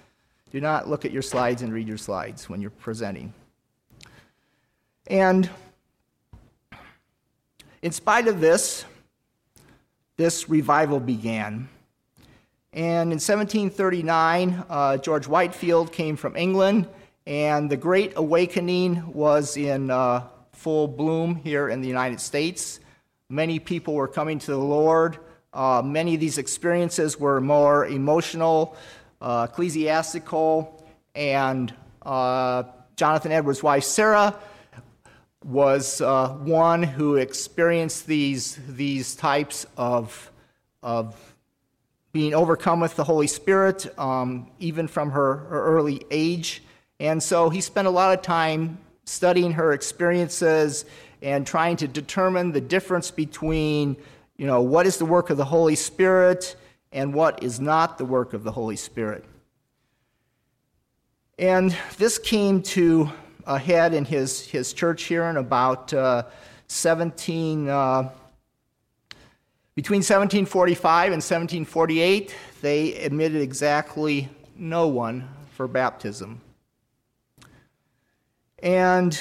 Do 0.50 0.60
not 0.60 0.88
look 0.88 1.04
at 1.04 1.10
your 1.10 1.22
slides 1.22 1.62
and 1.62 1.72
read 1.72 1.86
your 1.86 1.98
slides 1.98 2.48
when 2.48 2.62
you're 2.62 2.70
presenting. 2.70 3.34
And 5.06 5.48
in 7.82 7.92
spite 7.92 8.28
of 8.28 8.40
this, 8.40 8.84
this 10.16 10.48
revival 10.48 11.00
began. 11.00 11.68
And 12.72 13.12
in 13.12 13.18
1739, 13.18 14.64
uh, 14.68 14.96
George 14.98 15.26
Whitefield 15.26 15.92
came 15.92 16.16
from 16.16 16.36
England, 16.36 16.88
and 17.26 17.70
the 17.70 17.76
Great 17.76 18.14
Awakening 18.16 19.12
was 19.12 19.56
in 19.56 19.90
uh, 19.90 20.24
full 20.52 20.88
bloom 20.88 21.36
here 21.36 21.68
in 21.68 21.80
the 21.80 21.88
United 21.88 22.20
States. 22.20 22.80
Many 23.28 23.58
people 23.58 23.94
were 23.94 24.08
coming 24.08 24.38
to 24.40 24.50
the 24.50 24.58
Lord. 24.58 25.18
Uh, 25.52 25.82
many 25.84 26.14
of 26.14 26.20
these 26.20 26.38
experiences 26.38 27.18
were 27.18 27.40
more 27.40 27.86
emotional, 27.86 28.76
uh, 29.20 29.46
ecclesiastical, 29.50 30.84
and 31.14 31.74
uh, 32.02 32.62
Jonathan 32.96 33.32
Edwards' 33.32 33.62
wife, 33.62 33.84
Sarah, 33.84 34.38
was 35.44 36.00
uh, 36.00 36.28
one 36.28 36.82
who 36.82 37.16
experienced 37.16 38.06
these, 38.06 38.58
these 38.68 39.14
types 39.14 39.66
of, 39.76 40.30
of 40.82 41.34
being 42.12 42.34
overcome 42.34 42.80
with 42.80 42.96
the 42.96 43.04
Holy 43.04 43.26
Spirit, 43.26 43.86
um, 43.98 44.50
even 44.58 44.88
from 44.88 45.10
her, 45.10 45.36
her 45.36 45.64
early 45.64 46.02
age. 46.10 46.62
And 47.00 47.22
so 47.22 47.50
he 47.50 47.60
spent 47.60 47.86
a 47.86 47.90
lot 47.90 48.16
of 48.16 48.22
time 48.22 48.78
studying 49.04 49.52
her 49.52 49.72
experiences 49.72 50.84
and 51.22 51.46
trying 51.46 51.76
to 51.76 51.88
determine 51.88 52.52
the 52.52 52.60
difference 52.60 53.10
between, 53.10 53.96
you 54.36 54.46
know, 54.46 54.60
what 54.60 54.86
is 54.86 54.98
the 54.98 55.04
work 55.04 55.30
of 55.30 55.36
the 55.36 55.44
Holy 55.44 55.76
Spirit 55.76 56.56
and 56.92 57.12
what 57.12 57.42
is 57.42 57.60
not 57.60 57.98
the 57.98 58.04
work 58.04 58.32
of 58.32 58.44
the 58.44 58.52
Holy 58.52 58.76
Spirit. 58.76 59.24
And 61.38 61.76
this 61.98 62.18
came 62.18 62.62
to 62.62 63.10
a 63.46 63.58
head 63.58 63.94
in 63.94 64.04
his, 64.04 64.44
his 64.44 64.72
church 64.72 65.04
here 65.04 65.24
in 65.24 65.36
about 65.36 65.92
uh, 65.94 66.24
17, 66.66 67.68
uh, 67.68 68.10
between 69.74 69.98
1745 69.98 71.04
and 71.12 71.22
1748, 71.22 72.34
they 72.60 72.94
admitted 72.94 73.40
exactly 73.40 74.28
no 74.56 74.88
one 74.88 75.28
for 75.54 75.68
baptism. 75.68 76.40
And 78.60 79.18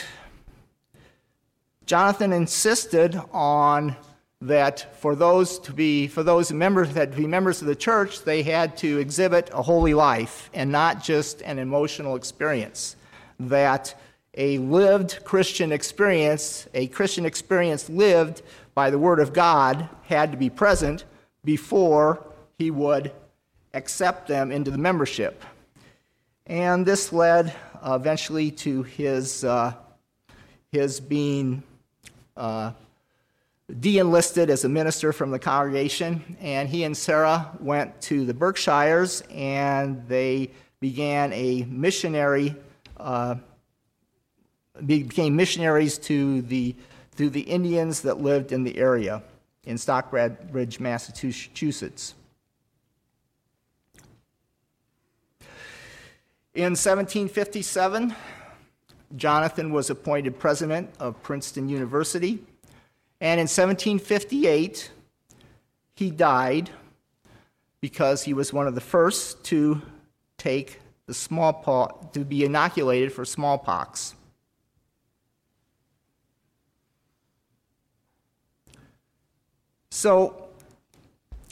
Jonathan 1.85 2.33
insisted 2.33 3.21
on 3.31 3.95
that 4.41 4.99
for 4.99 5.15
those 5.15 5.57
to 5.57 5.73
be 5.73 6.07
for 6.07 6.21
those 6.21 6.51
members 6.51 6.93
that 6.93 7.11
to 7.11 7.17
be 7.17 7.25
members 7.25 7.59
of 7.61 7.67
the 7.67 7.75
church 7.75 8.21
they 8.23 8.43
had 8.43 8.77
to 8.77 8.99
exhibit 8.99 9.49
a 9.51 9.63
holy 9.63 9.95
life 9.95 10.51
and 10.53 10.71
not 10.71 11.03
just 11.03 11.41
an 11.41 11.57
emotional 11.57 12.15
experience 12.15 12.95
that 13.39 13.95
a 14.37 14.59
lived 14.59 15.23
Christian 15.23 15.71
experience, 15.71 16.67
a 16.73 16.87
Christian 16.87 17.25
experience 17.25 17.89
lived 17.89 18.43
by 18.75 18.91
the 18.91 18.99
Word 18.99 19.19
of 19.19 19.33
God, 19.33 19.89
had 20.03 20.31
to 20.31 20.37
be 20.37 20.49
present 20.49 21.05
before 21.43 22.23
he 22.57 22.69
would 22.69 23.11
accept 23.73 24.27
them 24.27 24.51
into 24.51 24.69
the 24.69 24.77
membership. 24.77 25.43
And 26.45 26.85
this 26.85 27.11
led 27.11 27.53
eventually 27.83 28.51
to 28.51 28.83
his, 28.83 29.43
uh, 29.43 29.73
his 30.71 30.99
being 30.99 31.63
uh, 32.35 32.73
de 33.79 33.99
enlisted 33.99 34.49
as 34.49 34.63
a 34.63 34.69
minister 34.69 35.11
from 35.11 35.31
the 35.31 35.39
congregation. 35.39 36.37
And 36.39 36.69
he 36.69 36.83
and 36.83 36.95
Sarah 36.95 37.51
went 37.59 37.99
to 38.03 38.25
the 38.25 38.33
Berkshires 38.33 39.23
and 39.29 40.07
they 40.07 40.51
began 40.79 41.33
a 41.33 41.63
missionary 41.63 42.55
uh, 42.97 43.35
became 44.85 45.35
missionaries 45.35 45.97
to 45.97 46.41
the, 46.43 46.75
to 47.17 47.29
the 47.29 47.41
Indians 47.41 48.01
that 48.01 48.21
lived 48.21 48.51
in 48.51 48.63
the 48.63 48.77
area 48.77 49.23
in 49.63 49.77
Stockbridge, 49.77 50.79
Massachusetts. 50.79 52.13
In 56.53 56.73
1757, 56.73 58.15
Jonathan 59.15 59.71
was 59.71 59.89
appointed 59.89 60.39
president 60.39 60.89
of 60.99 61.21
Princeton 61.21 61.69
University. 61.69 62.39
And 63.19 63.39
in 63.39 63.45
1758, 63.45 64.91
he 65.95 66.11
died 66.11 66.69
because 67.81 68.23
he 68.23 68.33
was 68.33 68.53
one 68.53 68.67
of 68.67 68.75
the 68.75 68.81
first 68.81 69.43
to 69.45 69.81
take 70.37 70.79
the 71.07 71.13
smallpox, 71.13 72.13
to 72.13 72.23
be 72.23 72.43
inoculated 72.43 73.11
for 73.11 73.25
smallpox. 73.25 74.13
So 79.89 80.49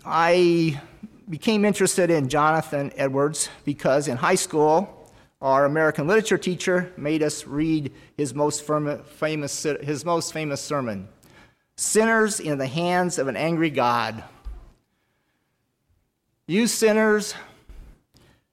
I 0.06 0.80
became 1.28 1.66
interested 1.66 2.12
in 2.12 2.30
Jonathan 2.30 2.92
Edwards 2.96 3.50
because 3.64 4.08
in 4.08 4.18
high 4.18 4.36
school, 4.36 5.12
our 5.42 5.66
American 5.66 6.06
literature 6.06 6.38
teacher 6.38 6.94
made 6.96 7.24
us 7.24 7.48
read 7.48 7.92
his 8.18 8.36
most 8.36 8.64
famous, 8.64 9.64
his 9.64 10.06
most 10.06 10.32
famous 10.32 10.62
sermon 10.62 11.08
Sinners 11.76 12.40
in 12.40 12.58
the 12.58 12.68
Hands 12.68 13.18
of 13.18 13.28
an 13.28 13.36
Angry 13.36 13.70
God. 13.70 14.24
You 16.48 16.68
sinners, 16.68 17.34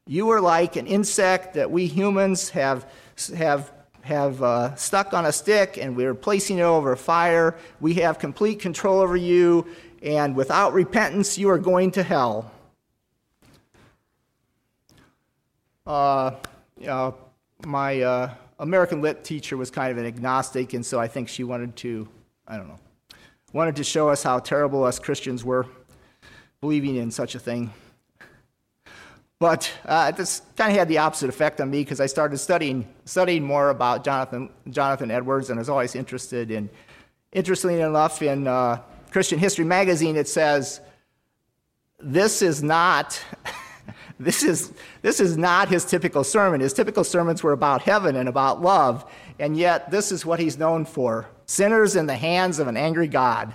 you 0.07 0.31
are 0.31 0.41
like 0.41 0.77
an 0.77 0.87
insect 0.87 1.55
that 1.55 1.71
we 1.71 1.87
humans 1.87 2.51
have, 2.51 2.91
have 3.37 3.71
have 4.03 4.43
uh, 4.43 4.75
stuck 4.75 5.15
on 5.15 5.27
a 5.27 5.33
stick 5.33 5.79
and 5.79 5.97
we're 5.97 6.15
placing 6.15 6.59
it 6.59 6.63
over 6.63 6.93
a 6.93 6.97
fire. 6.97 7.57
We 7.81 7.95
have 7.95 8.19
complete 8.19 8.61
control 8.61 9.01
over 9.01 9.17
you, 9.17 9.67
and 10.03 10.35
without 10.35 10.73
repentance, 10.73 11.39
you 11.39 11.49
are 11.51 11.59
going 11.59 11.93
to 11.93 12.03
hell. 12.03 12.51
Uh, 15.87 16.33
you 16.79 16.87
know, 16.87 17.17
my 17.65 18.01
uh, 18.01 18.35
American 18.59 19.01
Lit 19.01 19.25
teacher 19.25 19.57
was 19.57 19.71
kind 19.71 19.91
of 19.91 19.99
an 19.99 20.07
agnostic, 20.07 20.75
and 20.75 20.85
so 20.85 20.99
I 20.99 21.09
think 21.09 21.29
she 21.29 21.45
wanted 21.45 21.77
to, 21.77 22.09
I 22.47 22.57
don't 22.57 22.69
know, 22.69 22.79
wanted 23.53 23.77
to 23.77 23.85
show 23.85 24.09
us 24.09 24.23
how 24.23 24.39
terrible 24.39 24.85
us 24.85 24.99
Christians 24.99 25.45
were 25.45 25.67
believing 26.61 26.97
in 26.97 27.11
such 27.11 27.35
a 27.35 27.39
thing. 27.39 27.73
But 29.39 29.73
uh, 29.85 30.13
this 30.13 30.41
kind 30.57 30.71
of 30.71 30.79
had 30.79 30.87
the 30.87 30.99
opposite 30.99 31.29
effect 31.29 31.61
on 31.61 31.69
me 31.69 31.81
because 31.81 32.01
I 32.01 32.07
started 32.07 32.39
studying 32.39 32.87
studying 33.05 33.43
more 33.43 33.71
about 33.71 34.05
Jonathan 34.05 34.51
Jonathan 34.71 35.11
Edwards, 35.11 35.51
and 35.51 35.59
I 35.59 35.61
was 35.61 35.69
always 35.69 35.97
interested 35.97 36.53
in, 36.53 36.71
interestingly 37.33 37.81
enough, 37.81 38.23
in 38.23 38.47
uh, 38.47 38.81
Christian 39.11 39.41
History 39.41 39.65
magazine. 39.65 40.17
It 40.17 40.29
says, 40.29 40.81
"This 41.99 42.41
is 42.41 42.63
not." 42.63 43.21
this 44.21 44.45
is 44.45 44.73
this 45.03 45.19
is 45.19 45.37
not 45.37 45.69
his 45.69 45.85
typical 45.85 46.23
sermon. 46.23 46.61
His 46.61 46.73
typical 46.73 47.03
sermons 47.03 47.43
were 47.43 47.53
about 47.53 47.83
heaven 47.83 48.15
and 48.15 48.29
about 48.29 48.63
love, 48.63 49.11
and 49.41 49.57
yet 49.57 49.91
this 49.91 50.13
is 50.13 50.25
what 50.25 50.39
he's 50.39 50.57
known 50.57 50.85
for: 50.85 51.27
sinners 51.53 51.97
in 51.97 52.07
the 52.07 52.17
hands 52.17 52.59
of 52.59 52.67
an 52.67 52.79
angry 52.79 53.09
God. 53.09 53.53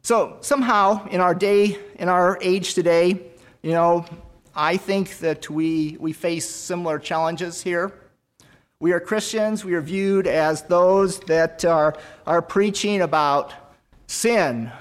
So 0.00 0.38
somehow 0.40 1.06
in 1.08 1.20
our 1.20 1.34
day, 1.34 1.78
in 1.96 2.08
our 2.08 2.38
age 2.40 2.72
today, 2.72 3.20
you 3.60 3.72
know, 3.72 4.06
I 4.54 4.78
think 4.78 5.18
that 5.18 5.50
we, 5.50 5.98
we 6.00 6.14
face 6.14 6.48
similar 6.48 6.98
challenges 6.98 7.62
here. 7.62 7.92
We 8.80 8.92
are 8.92 9.00
Christians. 9.00 9.62
We 9.62 9.74
are 9.74 9.82
viewed 9.82 10.26
as 10.26 10.62
those 10.62 11.20
that 11.20 11.66
are, 11.66 11.98
are 12.26 12.40
preaching 12.40 13.02
about 13.02 13.52
sin, 14.06 14.72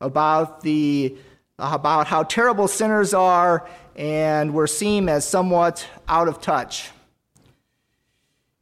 about, 0.00 0.62
the, 0.62 1.16
about 1.60 2.08
how 2.08 2.24
terrible 2.24 2.66
sinners 2.66 3.14
are, 3.14 3.68
and 3.98 4.54
we're 4.54 4.68
seen 4.68 5.08
as 5.08 5.28
somewhat 5.28 5.84
out 6.06 6.28
of 6.28 6.40
touch. 6.40 6.92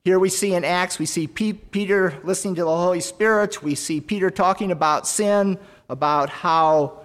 Here 0.03 0.19
we 0.19 0.31
see 0.31 0.55
in 0.55 0.65
Acts, 0.65 0.99
we 0.99 1.05
see 1.05 1.27
Peter 1.27 2.19
listening 2.25 2.55
to 2.55 2.63
the 2.63 2.75
Holy 2.75 3.01
Spirit. 3.01 3.63
We 3.63 3.75
see 3.75 4.01
Peter 4.01 4.31
talking 4.31 4.73
about 4.73 5.07
sin, 5.07 5.59
about 5.91 6.31
how 6.31 7.01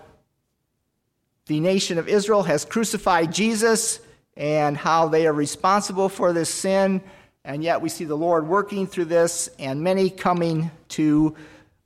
the 1.48 1.60
nation 1.60 1.98
of 1.98 2.08
Israel 2.08 2.44
has 2.44 2.64
crucified 2.64 3.34
Jesus 3.34 4.00
and 4.38 4.78
how 4.78 5.10
they 5.10 5.28
are 5.28 5.34
responsible 5.34 6.08
for 6.08 6.32
this 6.32 6.50
sin. 6.50 7.02
And 7.44 7.62
yet 7.64 7.82
we 7.82 7.90
see 7.90 8.06
the 8.06 8.16
Lord 8.16 8.48
working 8.48 8.88
through 8.88 9.06
this 9.06 9.50
and 9.60 9.82
many 9.82 10.10
coming 10.10 10.72
to 10.90 11.36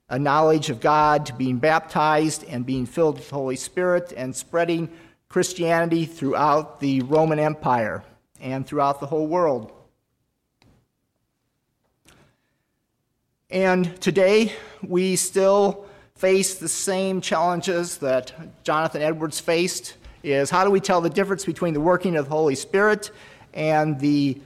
a 0.10 0.20
knowledge 0.20 0.70
of 0.70 0.80
God, 0.80 1.26
to 1.26 1.34
being 1.34 1.58
baptized 1.58 2.44
and 2.44 2.64
being 2.64 2.86
filled 2.86 3.16
with 3.16 3.30
the 3.30 3.36
Holy 3.36 3.56
Spirit 3.56 4.14
and 4.16 4.36
spreading 4.36 4.90
Christianity 5.36 6.06
throughout 6.06 6.80
the 6.80 7.02
Roman 7.02 7.40
Empire 7.40 8.06
and 8.40 8.66
throughout 8.66 9.02
the 9.02 9.06
whole 9.06 9.28
world. 9.28 9.70
And 13.50 14.00
today 14.00 14.54
we 14.82 15.18
still 15.18 15.88
face 16.16 16.56
the 16.56 16.70
same 16.70 17.20
challenges 17.20 17.98
that 17.98 18.32
Jonathan 18.64 19.02
Edwards 19.02 19.42
faced 19.42 19.96
is 20.24 20.50
how 20.50 20.64
do 20.64 20.72
we 20.72 20.80
tell 20.80 21.02
the 21.02 21.10
difference 21.10 21.44
between 21.44 21.74
the 21.74 21.82
working 21.82 22.16
of 22.16 22.30
the 22.30 22.32
Holy 22.32 22.56
Spirit 22.56 23.12
and 23.54 24.00
the 24.00 24.40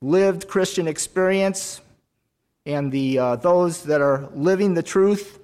lived 0.00 0.46
Christian 0.46 0.86
experience 0.86 1.80
and 2.64 2.92
the, 2.92 3.18
uh, 3.18 3.34
those 3.34 3.82
that 3.82 4.00
are 4.00 4.28
living 4.32 4.74
the 4.74 4.82
truth 4.84 5.39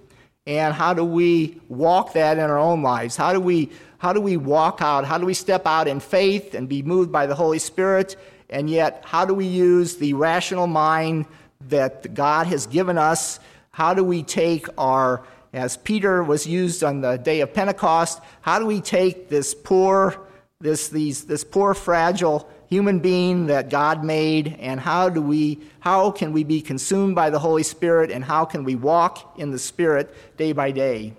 and 0.46 0.74
how 0.74 0.94
do 0.94 1.04
we 1.04 1.60
walk 1.68 2.12
that 2.12 2.38
in 2.38 2.44
our 2.44 2.58
own 2.58 2.82
lives? 2.82 3.16
How 3.16 3.32
do 3.32 3.40
we 3.40 3.70
how 3.98 4.12
do 4.12 4.20
we 4.20 4.36
walk 4.36 4.80
out 4.80 5.04
how 5.04 5.18
do 5.18 5.26
we 5.26 5.34
step 5.34 5.66
out 5.66 5.88
in 5.88 6.00
faith 6.00 6.54
and 6.54 6.68
be 6.68 6.82
moved 6.82 7.10
by 7.10 7.26
the 7.26 7.34
holy 7.34 7.58
spirit? 7.58 8.16
And 8.48 8.70
yet 8.70 9.02
how 9.04 9.24
do 9.24 9.34
we 9.34 9.46
use 9.46 9.96
the 9.96 10.12
rational 10.14 10.66
mind 10.66 11.26
that 11.68 12.14
god 12.14 12.46
has 12.46 12.66
given 12.66 12.98
us? 12.98 13.40
How 13.70 13.92
do 13.94 14.04
we 14.04 14.22
take 14.22 14.66
our 14.78 15.24
as 15.56 15.78
Peter 15.78 16.22
was 16.22 16.46
used 16.46 16.84
on 16.84 17.00
the 17.00 17.16
day 17.16 17.40
of 17.40 17.54
Pentecost, 17.54 18.20
how 18.42 18.58
do 18.58 18.66
we 18.66 18.80
take 18.80 19.30
this 19.30 19.54
poor, 19.54 20.20
this, 20.60 20.88
these, 20.88 21.24
this 21.24 21.44
poor, 21.44 21.72
fragile 21.72 22.46
human 22.68 23.00
being 23.00 23.46
that 23.46 23.70
God 23.70 24.04
made, 24.04 24.56
and 24.58 24.80
how 24.80 25.08
do 25.08 25.20
we, 25.20 25.60
how 25.80 26.10
can 26.10 26.32
we 26.32 26.44
be 26.44 26.60
consumed 26.60 27.14
by 27.14 27.30
the 27.30 27.38
Holy 27.38 27.62
Spirit, 27.62 28.10
and 28.10 28.24
how 28.24 28.44
can 28.44 28.64
we 28.64 28.74
walk 28.74 29.38
in 29.38 29.50
the 29.50 29.58
Spirit 29.58 30.14
day 30.36 30.52
by 30.52 30.70
day? 30.70 31.14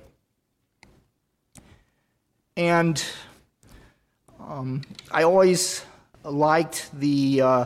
And 2.56 3.04
um, 4.40 4.82
I 5.12 5.24
always 5.24 5.86
liked 6.24 6.90
the 6.94 7.42
uh, 7.42 7.66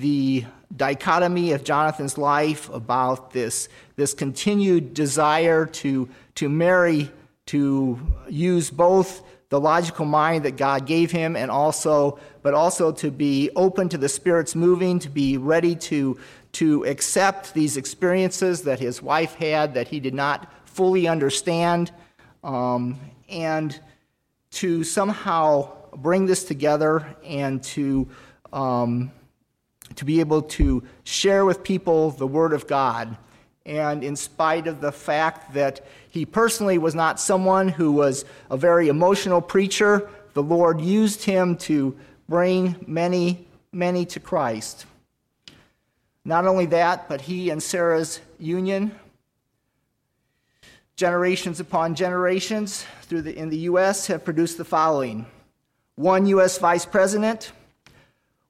the 0.00 0.44
dichotomy 0.74 1.52
of 1.52 1.64
Jonathan's 1.64 2.18
life 2.18 2.68
about 2.68 3.32
this, 3.32 3.68
this 3.96 4.12
continued 4.12 4.92
desire 4.92 5.64
to, 5.64 6.08
to 6.34 6.48
marry, 6.48 7.10
to 7.46 7.98
use 8.28 8.70
both 8.70 9.22
the 9.48 9.60
logical 9.60 10.04
mind 10.04 10.44
that 10.44 10.56
God 10.56 10.86
gave 10.86 11.10
him 11.10 11.36
and 11.36 11.50
also, 11.50 12.18
but 12.42 12.54
also 12.54 12.90
to 12.92 13.10
be 13.10 13.50
open 13.54 13.88
to 13.90 13.98
the 13.98 14.08
Spirit's 14.08 14.54
moving, 14.54 14.98
to 14.98 15.08
be 15.08 15.36
ready 15.36 15.76
to, 15.76 16.18
to 16.52 16.84
accept 16.84 17.54
these 17.54 17.76
experiences 17.76 18.62
that 18.62 18.80
his 18.80 19.00
wife 19.00 19.34
had 19.34 19.74
that 19.74 19.88
he 19.88 20.00
did 20.00 20.14
not 20.14 20.52
fully 20.64 21.06
understand, 21.06 21.92
um, 22.42 22.98
and 23.28 23.80
to 24.50 24.84
somehow 24.84 25.70
bring 25.96 26.26
this 26.26 26.44
together 26.44 27.06
and 27.24 27.62
to 27.62 28.08
um, 28.52 29.10
to 29.94 30.04
be 30.04 30.20
able 30.20 30.42
to 30.42 30.82
share 31.04 31.44
with 31.44 31.62
people 31.62 32.10
the 32.10 32.26
Word 32.26 32.52
of 32.52 32.66
God. 32.66 33.16
And 33.64 34.04
in 34.04 34.16
spite 34.16 34.66
of 34.66 34.80
the 34.80 34.92
fact 34.92 35.54
that 35.54 35.84
he 36.16 36.24
personally 36.24 36.78
was 36.78 36.94
not 36.94 37.20
someone 37.20 37.68
who 37.68 37.92
was 37.92 38.24
a 38.50 38.56
very 38.56 38.88
emotional 38.88 39.42
preacher, 39.42 40.08
the 40.32 40.42
Lord 40.42 40.80
used 40.80 41.22
him 41.22 41.56
to 41.58 41.94
bring 42.26 42.74
many, 42.86 43.46
many 43.70 44.06
to 44.06 44.18
Christ. 44.18 44.86
Not 46.24 46.46
only 46.46 46.64
that, 46.66 47.06
but 47.06 47.20
he 47.20 47.50
and 47.50 47.62
Sarah's 47.62 48.20
union, 48.38 48.92
generations 50.96 51.60
upon 51.60 51.94
generations 51.94 52.86
through 53.02 53.22
the, 53.22 53.36
in 53.38 53.50
the 53.50 53.58
U.S., 53.70 54.06
have 54.06 54.24
produced 54.24 54.56
the 54.56 54.64
following 54.64 55.26
one 55.96 56.24
U.S. 56.26 56.56
vice 56.56 56.86
president, 56.86 57.52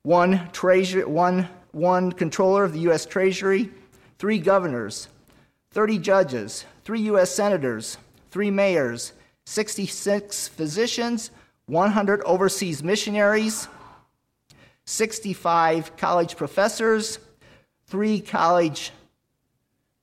one, 0.03 0.49
treasury, 0.53 1.05
one, 1.05 1.49
one 1.73 2.13
controller 2.13 2.63
of 2.63 2.73
the 2.73 2.81
U.S. 2.81 3.07
Treasury, 3.07 3.71
three 4.19 4.39
governors, 4.39 5.09
30 5.73 5.99
judges, 5.99 6.65
three 6.87 7.01
U.S. 7.01 7.33
senators, 7.33 7.99
three 8.31 8.49
mayors, 8.49 9.13
66 9.45 10.47
physicians, 10.47 11.33
100 11.67 12.23
overseas 12.23 12.81
missionaries, 12.81 13.67
65 14.85 15.97
college 15.97 16.37
professors, 16.37 17.19
three 17.89 18.21
college 18.21 18.93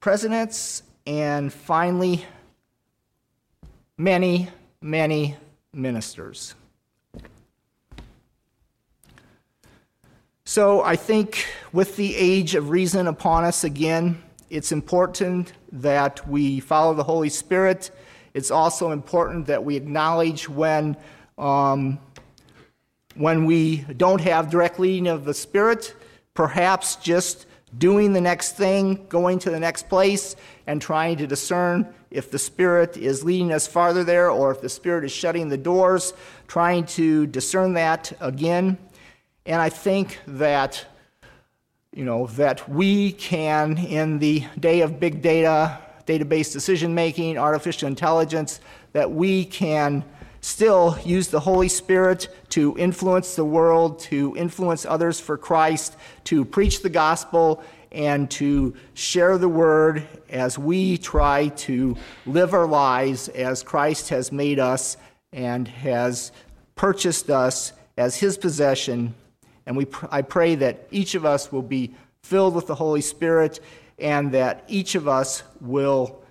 presidents, 0.02 0.84
and 1.08 1.54
finally, 1.54 2.26
many, 3.98 4.50
many 4.82 5.38
ministers. 5.72 6.54
So 10.44 10.82
I 10.82 10.98
think 10.98 11.46
with 11.72 11.96
the 11.96 12.14
age 12.14 12.56
of 12.56 12.72
reason 12.72 13.08
upon 13.08 13.46
us 13.46 13.64
again, 13.64 14.22
it's 14.54 14.72
important 14.72 15.52
that 15.72 16.28
we 16.28 16.60
follow 16.60 16.94
the 16.94 17.04
Holy 17.04 17.30
Spirit. 17.30 17.90
It's 18.36 18.52
also 18.52 18.92
important 18.92 19.48
that 19.48 19.66
we 19.66 19.76
acknowledge 19.76 20.48
when, 20.48 20.96
um, 21.40 21.98
when 23.16 23.46
we 23.46 23.78
don't 23.98 24.22
have 24.22 24.52
direct 24.52 24.80
leading 24.80 25.08
of 25.08 25.26
the 25.26 25.34
Spirit, 25.34 25.96
perhaps 26.36 26.98
just 26.98 27.48
doing 27.80 28.14
the 28.14 28.22
next 28.22 28.52
thing, 28.52 29.08
going 29.10 29.40
to 29.40 29.50
the 29.50 29.60
next 29.60 29.90
place, 29.90 30.36
and 30.68 30.80
trying 30.80 31.18
to 31.18 31.26
discern 31.26 31.92
if 32.12 32.30
the 32.30 32.38
Spirit 32.38 32.96
is 32.96 33.24
leading 33.24 33.52
us 33.52 33.66
farther 33.66 34.04
there 34.04 34.30
or 34.30 34.52
if 34.52 34.62
the 34.62 34.70
Spirit 34.70 35.04
is 35.04 35.12
shutting 35.12 35.50
the 35.50 35.58
doors, 35.58 36.14
trying 36.48 36.86
to 36.86 37.26
discern 37.26 37.74
that 37.74 38.14
again. 38.20 38.78
And 39.48 39.60
I 39.60 39.70
think 39.70 40.20
that, 40.28 40.86
you 41.94 42.06
know, 42.06 42.28
that 42.28 42.68
we 42.68 43.12
can, 43.12 43.78
in 43.78 44.20
the 44.20 44.44
day 44.60 44.82
of 44.82 45.00
big 45.00 45.22
data, 45.22 45.78
database 46.08 46.52
decision 46.52 46.94
making, 46.96 47.38
artificial 47.38 47.88
intelligence, 47.88 48.60
that 48.94 49.12
we 49.12 49.46
can 49.46 50.04
still 50.42 50.98
use 51.06 51.28
the 51.30 51.40
Holy 51.40 51.70
Spirit 51.70 52.28
to 52.50 52.78
influence 52.78 53.36
the 53.36 53.46
world, 53.46 54.00
to 54.00 54.36
influence 54.36 54.86
others 54.86 55.20
for 55.20 55.38
Christ, 55.38 55.96
to 56.26 56.44
preach 56.44 56.82
the 56.82 56.90
gospel, 56.90 57.64
and 57.92 58.30
to 58.32 58.74
share 58.96 59.38
the 59.38 59.48
word 59.48 60.08
as 60.30 60.58
we 60.58 60.98
try 60.98 61.50
to 61.50 61.96
live 62.26 62.54
our 62.54 62.66
lives 62.66 63.30
as 63.30 63.62
Christ 63.62 64.10
has 64.10 64.32
made 64.32 64.60
us 64.60 64.98
and 65.32 65.68
has 65.68 66.32
purchased 66.76 67.30
us 67.30 67.72
as 67.98 68.18
his 68.18 68.38
possession. 68.38 69.14
And 69.66 69.78
we, 69.78 69.88
I 70.12 70.22
pray 70.22 70.56
that 70.56 70.88
each 70.92 71.16
of 71.16 71.26
us 71.26 71.52
will 71.52 71.62
be 71.62 71.94
filled 72.22 72.56
with 72.56 72.68
the 72.68 72.76
Holy 72.76 73.02
Spirit 73.02 73.60
and 74.00 74.32
that 74.32 74.64
each 74.68 74.96
of 74.96 75.08
us 75.08 75.44
will 75.62 76.24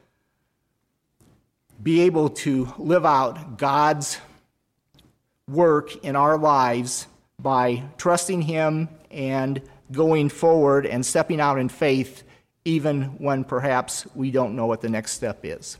be 1.82 2.02
able 2.02 2.28
to 2.28 2.72
live 2.78 3.04
out 3.04 3.58
God's 3.58 4.18
work 5.48 6.04
in 6.04 6.16
our 6.16 6.38
lives 6.38 7.06
by 7.40 7.82
trusting 7.98 8.42
Him 8.42 8.88
and 9.10 9.60
going 9.90 10.28
forward 10.28 10.86
and 10.86 11.04
stepping 11.04 11.40
out 11.40 11.58
in 11.58 11.68
faith, 11.68 12.22
even 12.64 13.02
when 13.18 13.44
perhaps 13.44 14.06
we 14.14 14.30
don't 14.30 14.54
know 14.54 14.66
what 14.66 14.80
the 14.80 14.88
next 14.88 15.12
step 15.12 15.40
is. 15.44 15.78